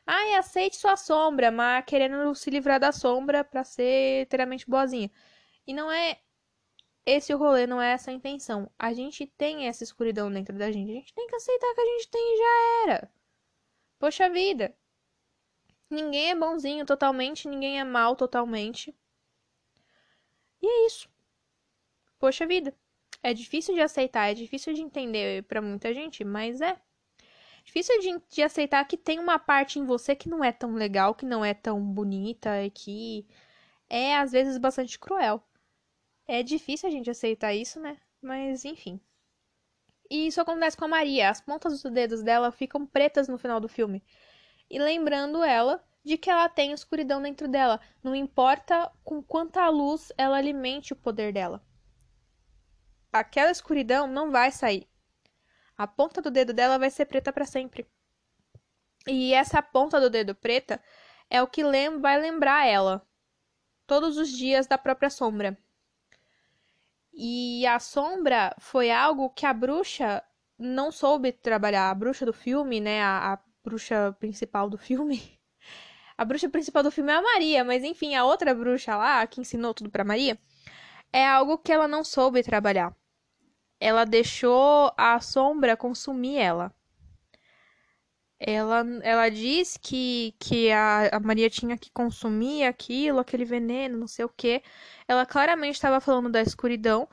[0.06, 5.10] Ai, aceite sua sombra, mas querendo se livrar da sombra para ser inteiramente boazinha.
[5.66, 6.20] E não é
[7.06, 8.70] esse o rolê, não é essa a intenção.
[8.78, 10.92] A gente tem essa escuridão dentro da gente.
[10.92, 13.12] A gente tem que aceitar que a gente tem e já era.
[14.00, 14.78] Poxa vida.
[15.90, 18.96] Ninguém é bonzinho totalmente, ninguém é mal totalmente.
[20.62, 21.15] E é isso
[22.26, 22.74] poxa vida.
[23.22, 26.76] É difícil de aceitar, é difícil de entender para muita gente, mas é.
[27.64, 31.14] Difícil de, de, aceitar que tem uma parte em você que não é tão legal,
[31.14, 33.28] que não é tão bonita e que
[33.88, 35.44] é às vezes bastante cruel.
[36.28, 37.98] É difícil a gente aceitar isso, né?
[38.20, 39.00] Mas enfim.
[40.10, 41.30] E isso acontece com a Maria.
[41.30, 44.04] As pontas dos dedos dela ficam pretas no final do filme.
[44.68, 47.80] E lembrando ela de que ela tem escuridão dentro dela.
[48.04, 51.64] Não importa com quanta luz ela alimente o poder dela
[53.20, 54.88] aquela escuridão não vai sair.
[55.78, 57.86] A ponta do dedo dela vai ser preta para sempre.
[59.08, 60.82] E essa ponta do dedo preta
[61.30, 63.06] é o que lem vai lembrar ela
[63.86, 65.58] todos os dias da própria sombra.
[67.14, 70.24] E a sombra foi algo que a bruxa
[70.58, 71.90] não soube trabalhar.
[71.90, 73.02] A bruxa do filme, né?
[73.02, 75.22] A, a bruxa principal do filme.
[76.18, 79.42] A bruxa principal do filme é a Maria, mas enfim, a outra bruxa lá, que
[79.42, 80.40] ensinou tudo pra Maria,
[81.12, 82.96] é algo que ela não soube trabalhar
[83.86, 86.74] ela deixou a sombra consumir ela.
[88.40, 94.08] Ela, ela diz que, que a, a Maria tinha que consumir aquilo, aquele veneno, não
[94.08, 94.64] sei o que.
[95.08, 97.08] Ela claramente estava falando da escuridão,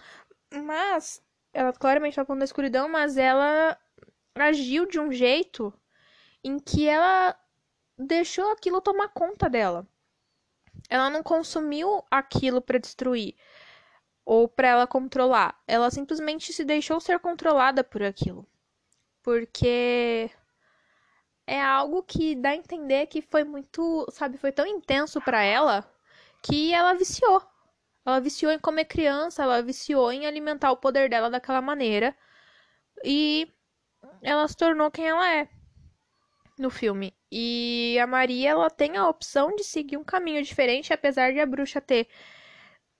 [0.64, 1.23] mas.
[1.53, 3.79] Ela claramente estava falando da escuridão, mas ela
[4.35, 5.75] agiu de um jeito
[6.43, 7.39] em que ela
[7.99, 9.87] deixou aquilo tomar conta dela.
[10.89, 13.37] Ela não consumiu aquilo para destruir
[14.25, 15.61] ou para ela controlar.
[15.66, 18.47] Ela simplesmente se deixou ser controlada por aquilo.
[19.23, 20.31] Porque
[21.47, 25.89] é algo que dá a entender que foi muito, sabe, foi tão intenso para ela
[26.43, 27.43] que ela viciou.
[28.05, 32.16] Ela viciou em comer criança, ela viciou em alimentar o poder dela daquela maneira.
[33.05, 33.49] E
[34.23, 35.49] ela se tornou quem ela é
[36.59, 37.14] no filme.
[37.31, 41.47] E a Maria, ela tem a opção de seguir um caminho diferente, apesar de a
[41.47, 42.09] bruxa ter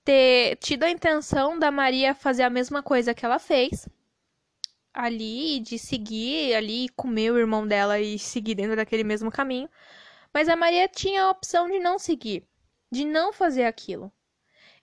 [0.05, 3.89] ter tido a intenção da Maria fazer a mesma coisa que ela fez
[4.93, 9.69] ali, de seguir ali, comer o irmão dela e seguir dentro daquele mesmo caminho.
[10.33, 12.47] Mas a Maria tinha a opção de não seguir,
[12.91, 14.13] de não fazer aquilo.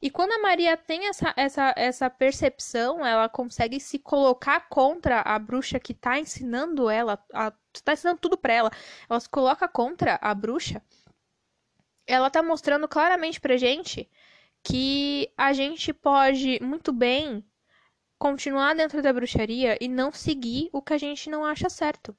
[0.01, 5.37] E quando a Maria tem essa, essa, essa percepção, ela consegue se colocar contra a
[5.37, 7.21] bruxa que está ensinando ela,
[7.73, 8.71] está ensinando tudo para ela.
[9.09, 10.81] Ela se coloca contra a bruxa.
[12.07, 14.09] Ela está mostrando claramente pra gente
[14.63, 17.43] que a gente pode muito bem
[18.17, 22.15] continuar dentro da bruxaria e não seguir o que a gente não acha certo.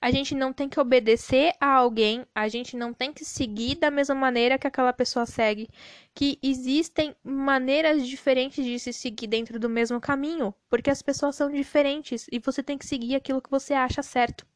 [0.00, 3.90] A gente não tem que obedecer a alguém, a gente não tem que seguir da
[3.90, 5.68] mesma maneira que aquela pessoa segue,
[6.14, 11.50] que existem maneiras diferentes de se seguir dentro do mesmo caminho, porque as pessoas são
[11.50, 14.46] diferentes e você tem que seguir aquilo que você acha certo.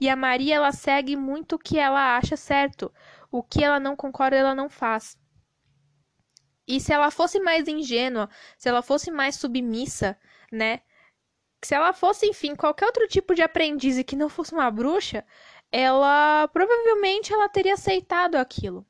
[0.00, 2.92] E a Maria ela segue muito o que ela acha certo,
[3.30, 5.18] o que ela não concorda ela não faz.
[6.66, 10.18] E se ela fosse mais ingênua, se ela fosse mais submissa,
[10.50, 10.80] né?
[11.64, 15.24] Se ela fosse, enfim, qualquer outro tipo de aprendiz e que não fosse uma bruxa,
[15.72, 18.86] ela provavelmente ela teria aceitado aquilo.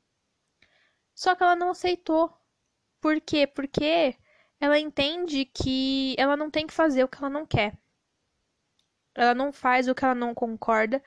[1.15, 2.31] Só que ela não aceitou.
[3.01, 3.47] Por quê?
[3.47, 4.15] Porque
[4.59, 7.77] ela entende que ela não tem que fazer o que ela não quer.
[9.15, 11.01] Ela não faz o que ela não concorda.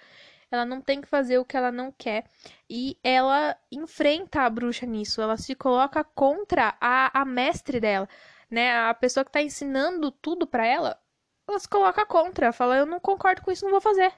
[0.50, 2.24] Ela não tem que fazer o que ela não quer.
[2.68, 5.20] E ela enfrenta a bruxa nisso.
[5.20, 8.08] Ela se coloca contra a, a mestre dela,
[8.50, 8.88] né?
[8.88, 10.98] A pessoa que tá ensinando tudo para ela.
[11.46, 12.52] Ela se coloca contra.
[12.52, 14.12] Fala, eu não concordo com isso, não vou fazer.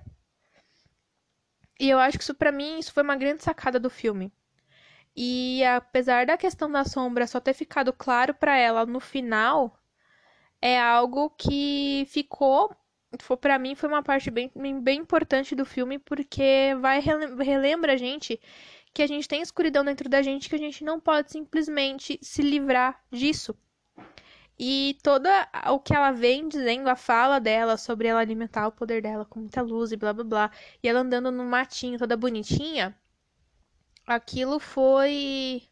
[1.81, 4.33] E eu acho que isso, para mim, isso foi uma grande sacada do filme.
[5.17, 9.77] E apesar da questão da sombra só ter ficado claro para ela no final,
[10.61, 12.75] é algo que ficou
[13.41, 14.51] para mim foi uma parte bem,
[14.81, 18.41] bem importante do filme porque vai relembra a gente
[18.93, 22.43] que a gente tem escuridão dentro da gente que a gente não pode simplesmente se
[22.43, 23.57] livrar disso.
[24.59, 29.01] E toda o que ela vem dizendo, a fala dela sobre ela alimentar o poder
[29.01, 30.51] dela com muita luz e blá blá blá,
[30.83, 32.95] e ela andando no matinho toda bonitinha,
[34.07, 35.63] aquilo foi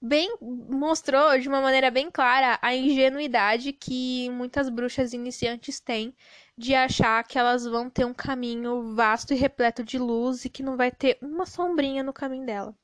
[0.00, 6.14] bem mostrou de uma maneira bem clara a ingenuidade que muitas bruxas iniciantes têm
[6.58, 10.60] de achar que elas vão ter um caminho vasto e repleto de luz e que
[10.60, 12.76] não vai ter uma sombrinha no caminho dela.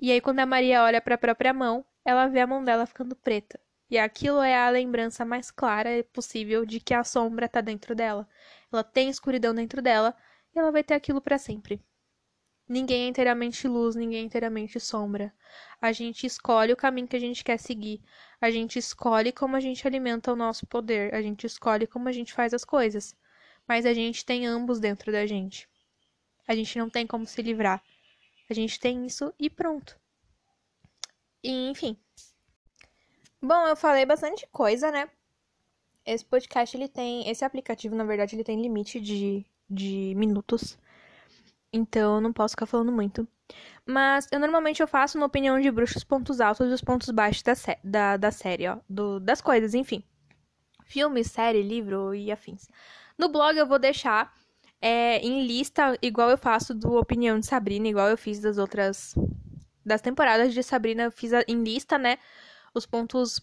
[0.00, 2.86] E aí quando a Maria olha para a própria mão, ela vê a mão dela
[2.86, 3.58] ficando preta.
[3.90, 8.28] E aquilo é a lembrança mais clara possível de que a sombra está dentro dela.
[8.72, 10.14] Ela tem escuridão dentro dela
[10.54, 11.84] e ela vai ter aquilo para sempre.
[12.68, 15.32] Ninguém é inteiramente luz, ninguém é inteiramente sombra.
[15.80, 18.00] A gente escolhe o caminho que a gente quer seguir.
[18.40, 21.14] A gente escolhe como a gente alimenta o nosso poder.
[21.14, 23.16] A gente escolhe como a gente faz as coisas.
[23.66, 25.68] Mas a gente tem ambos dentro da gente.
[26.46, 27.82] A gente não tem como se livrar.
[28.48, 29.98] A gente tem isso e pronto.
[31.42, 31.96] E, enfim.
[33.40, 35.10] Bom, eu falei bastante coisa, né?
[36.06, 37.28] Esse podcast, ele tem.
[37.28, 40.78] Esse aplicativo, na verdade, ele tem limite de, de minutos
[41.72, 43.26] então não posso ficar falando muito.
[43.84, 47.10] Mas eu normalmente eu faço uma opinião de bruxos os pontos altos e os pontos
[47.10, 48.78] baixos da, da, da série, ó.
[48.88, 50.02] Do, das coisas, enfim.
[50.84, 52.68] Filme, série, livro e afins.
[53.18, 54.32] No blog eu vou deixar
[54.80, 59.14] é, em lista, igual eu faço do Opinião de Sabrina, igual eu fiz das outras.
[59.84, 62.18] Das temporadas de Sabrina, eu fiz em lista, né?
[62.74, 63.40] Os pontos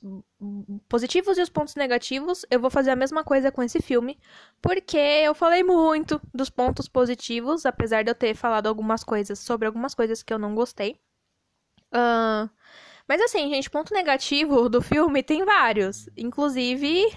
[0.87, 2.45] positivos e os pontos negativos.
[2.49, 4.19] Eu vou fazer a mesma coisa com esse filme,
[4.61, 9.67] porque eu falei muito dos pontos positivos, apesar de eu ter falado algumas coisas sobre
[9.67, 10.99] algumas coisas que eu não gostei.
[11.93, 12.49] Uh,
[13.07, 17.11] mas assim, gente, ponto negativo do filme tem vários, inclusive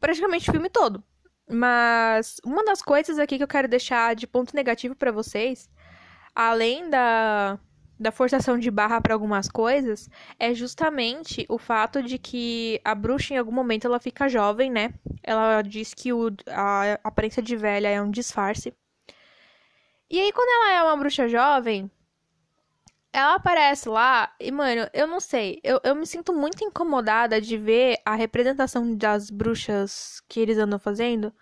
[0.00, 1.02] praticamente o filme todo.
[1.50, 5.68] Mas uma das coisas aqui que eu quero deixar de ponto negativo para vocês,
[6.34, 7.58] além da
[7.98, 13.34] da forçação de barra para algumas coisas é justamente o fato de que a bruxa
[13.34, 14.94] em algum momento ela fica jovem, né?
[15.22, 18.74] Ela diz que o, a aparência de velha é um disfarce.
[20.10, 21.90] E aí quando ela é uma bruxa jovem,
[23.12, 25.60] ela aparece lá e, mano, eu não sei.
[25.62, 30.78] Eu, eu me sinto muito incomodada de ver a representação das bruxas que eles andam
[30.78, 31.32] fazendo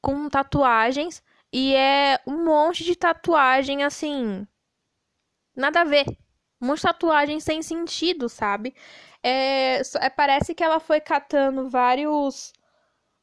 [0.00, 1.22] com tatuagens.
[1.52, 4.46] E é um monte de tatuagem assim
[5.56, 6.06] nada a ver.
[6.60, 8.74] Uma tatuagem sem sentido, sabe?
[9.22, 12.52] É, é, parece que ela foi catando vários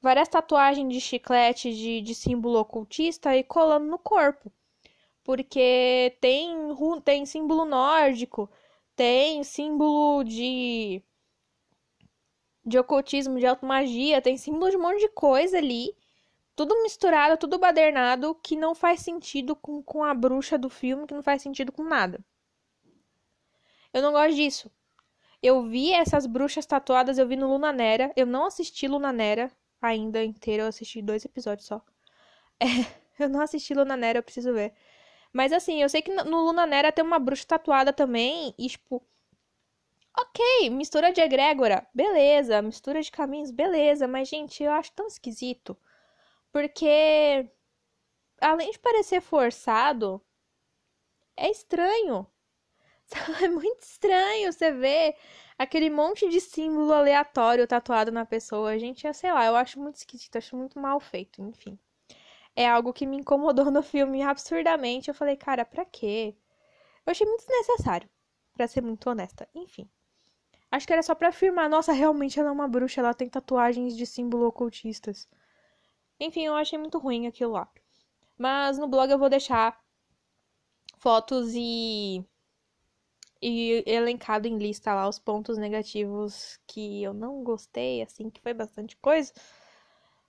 [0.01, 4.51] várias tatuagens de chiclete de, de símbolo ocultista e colando no corpo.
[5.23, 6.55] Porque tem,
[7.05, 8.49] tem símbolo nórdico,
[8.95, 11.03] tem símbolo de
[12.65, 15.95] de ocultismo, de automagia, tem símbolo de um monte de coisa ali
[16.59, 21.13] tudo misturado, tudo badernado, que não faz sentido com, com a bruxa do filme, que
[21.13, 22.19] não faz sentido com nada.
[23.93, 24.69] Eu não gosto disso.
[25.41, 28.11] Eu vi essas bruxas tatuadas, eu vi no Luna Nera.
[28.13, 29.49] Eu não assisti Luna Nera
[29.81, 31.81] ainda inteira, eu assisti dois episódios só.
[32.61, 34.73] É, eu não assisti Luna Nera, eu preciso ver.
[35.31, 39.01] Mas assim, eu sei que no Luna Nera tem uma bruxa tatuada também, e tipo.
[40.17, 42.61] Ok, mistura de egrégora, beleza.
[42.61, 44.09] Mistura de caminhos, beleza.
[44.09, 45.77] Mas, gente, eu acho tão esquisito.
[46.51, 47.49] Porque,
[48.41, 50.21] além de parecer forçado,
[51.35, 52.27] é estranho.
[53.43, 55.15] É muito estranho você ver
[55.57, 58.77] aquele monte de símbolo aleatório tatuado na pessoa.
[58.79, 61.77] Gente, eu sei lá, eu acho muito esquisito, acho muito mal feito, enfim.
[62.55, 65.09] É algo que me incomodou no filme absurdamente.
[65.09, 66.35] Eu falei, cara, pra quê?
[67.05, 68.09] Eu achei muito desnecessário,
[68.55, 69.47] para ser muito honesta.
[69.55, 69.89] Enfim.
[70.71, 73.95] Acho que era só pra afirmar, nossa, realmente ela é uma bruxa, ela tem tatuagens
[73.97, 75.27] de símbolo ocultistas.
[76.19, 77.67] Enfim, eu achei muito ruim aquilo lá.
[78.37, 79.79] Mas no blog eu vou deixar
[80.97, 82.23] fotos e
[83.41, 88.53] e elencado em lista lá os pontos negativos que eu não gostei, assim, que foi
[88.53, 89.33] bastante coisa.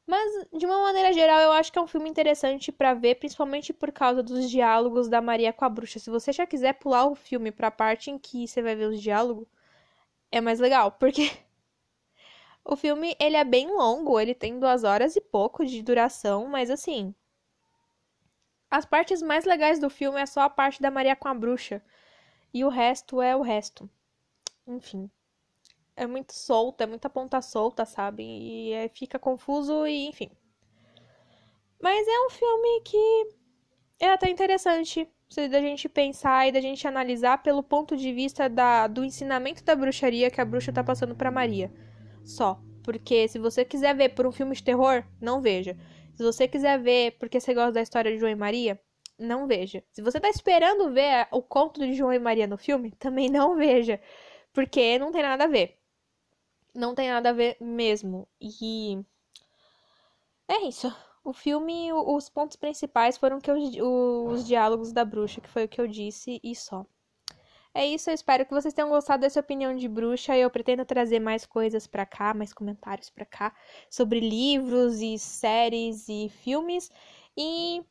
[0.07, 3.73] Mas de uma maneira geral, eu acho que é um filme interessante para ver, principalmente
[3.73, 5.99] por causa dos diálogos da Maria com a bruxa.
[5.99, 8.89] Se você já quiser pular o filme para a parte em que você vai ver
[8.89, 9.47] os diálogos,
[10.33, 11.31] é mais legal, porque
[12.65, 16.71] O filme, ele é bem longo, ele tem duas horas e pouco de duração, mas
[16.71, 17.15] assim...
[18.71, 21.83] As partes mais legais do filme é só a parte da Maria com a bruxa.
[22.55, 23.91] E o resto é o resto.
[24.67, 25.11] Enfim.
[25.97, 28.23] É muito solta, é muita ponta solta, sabe?
[28.23, 30.31] E é, fica confuso e enfim.
[31.83, 33.35] Mas é um filme que
[33.99, 35.09] é até interessante
[35.51, 39.77] da gente pensar e da gente analisar pelo ponto de vista da, do ensinamento da
[39.77, 41.73] bruxaria que a bruxa tá passando para Maria.
[42.25, 42.61] Só.
[42.83, 45.77] Porque se você quiser ver por um filme de terror, não veja.
[46.15, 48.81] Se você quiser ver porque você gosta da história de João e Maria,
[49.19, 49.85] não veja.
[49.93, 53.57] Se você tá esperando ver o conto de João e Maria no filme, também não
[53.57, 54.01] veja.
[54.53, 55.79] Porque não tem nada a ver.
[56.75, 58.27] Não tem nada a ver mesmo.
[58.41, 58.99] E.
[60.49, 60.93] É isso.
[61.23, 63.57] O filme, os pontos principais foram que eu,
[64.27, 66.87] os diálogos da bruxa, que foi o que eu disse, e só.
[67.73, 70.37] É isso, eu espero que vocês tenham gostado dessa opinião de bruxa.
[70.37, 73.55] Eu pretendo trazer mais coisas para cá, mais comentários para cá
[73.89, 76.91] sobre livros e séries e filmes.
[77.37, 77.83] E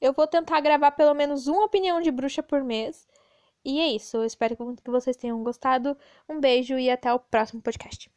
[0.00, 3.06] eu vou tentar gravar pelo menos uma opinião de bruxa por mês.
[3.64, 5.96] E é isso, eu espero que vocês tenham gostado.
[6.28, 8.10] Um beijo e até o próximo podcast.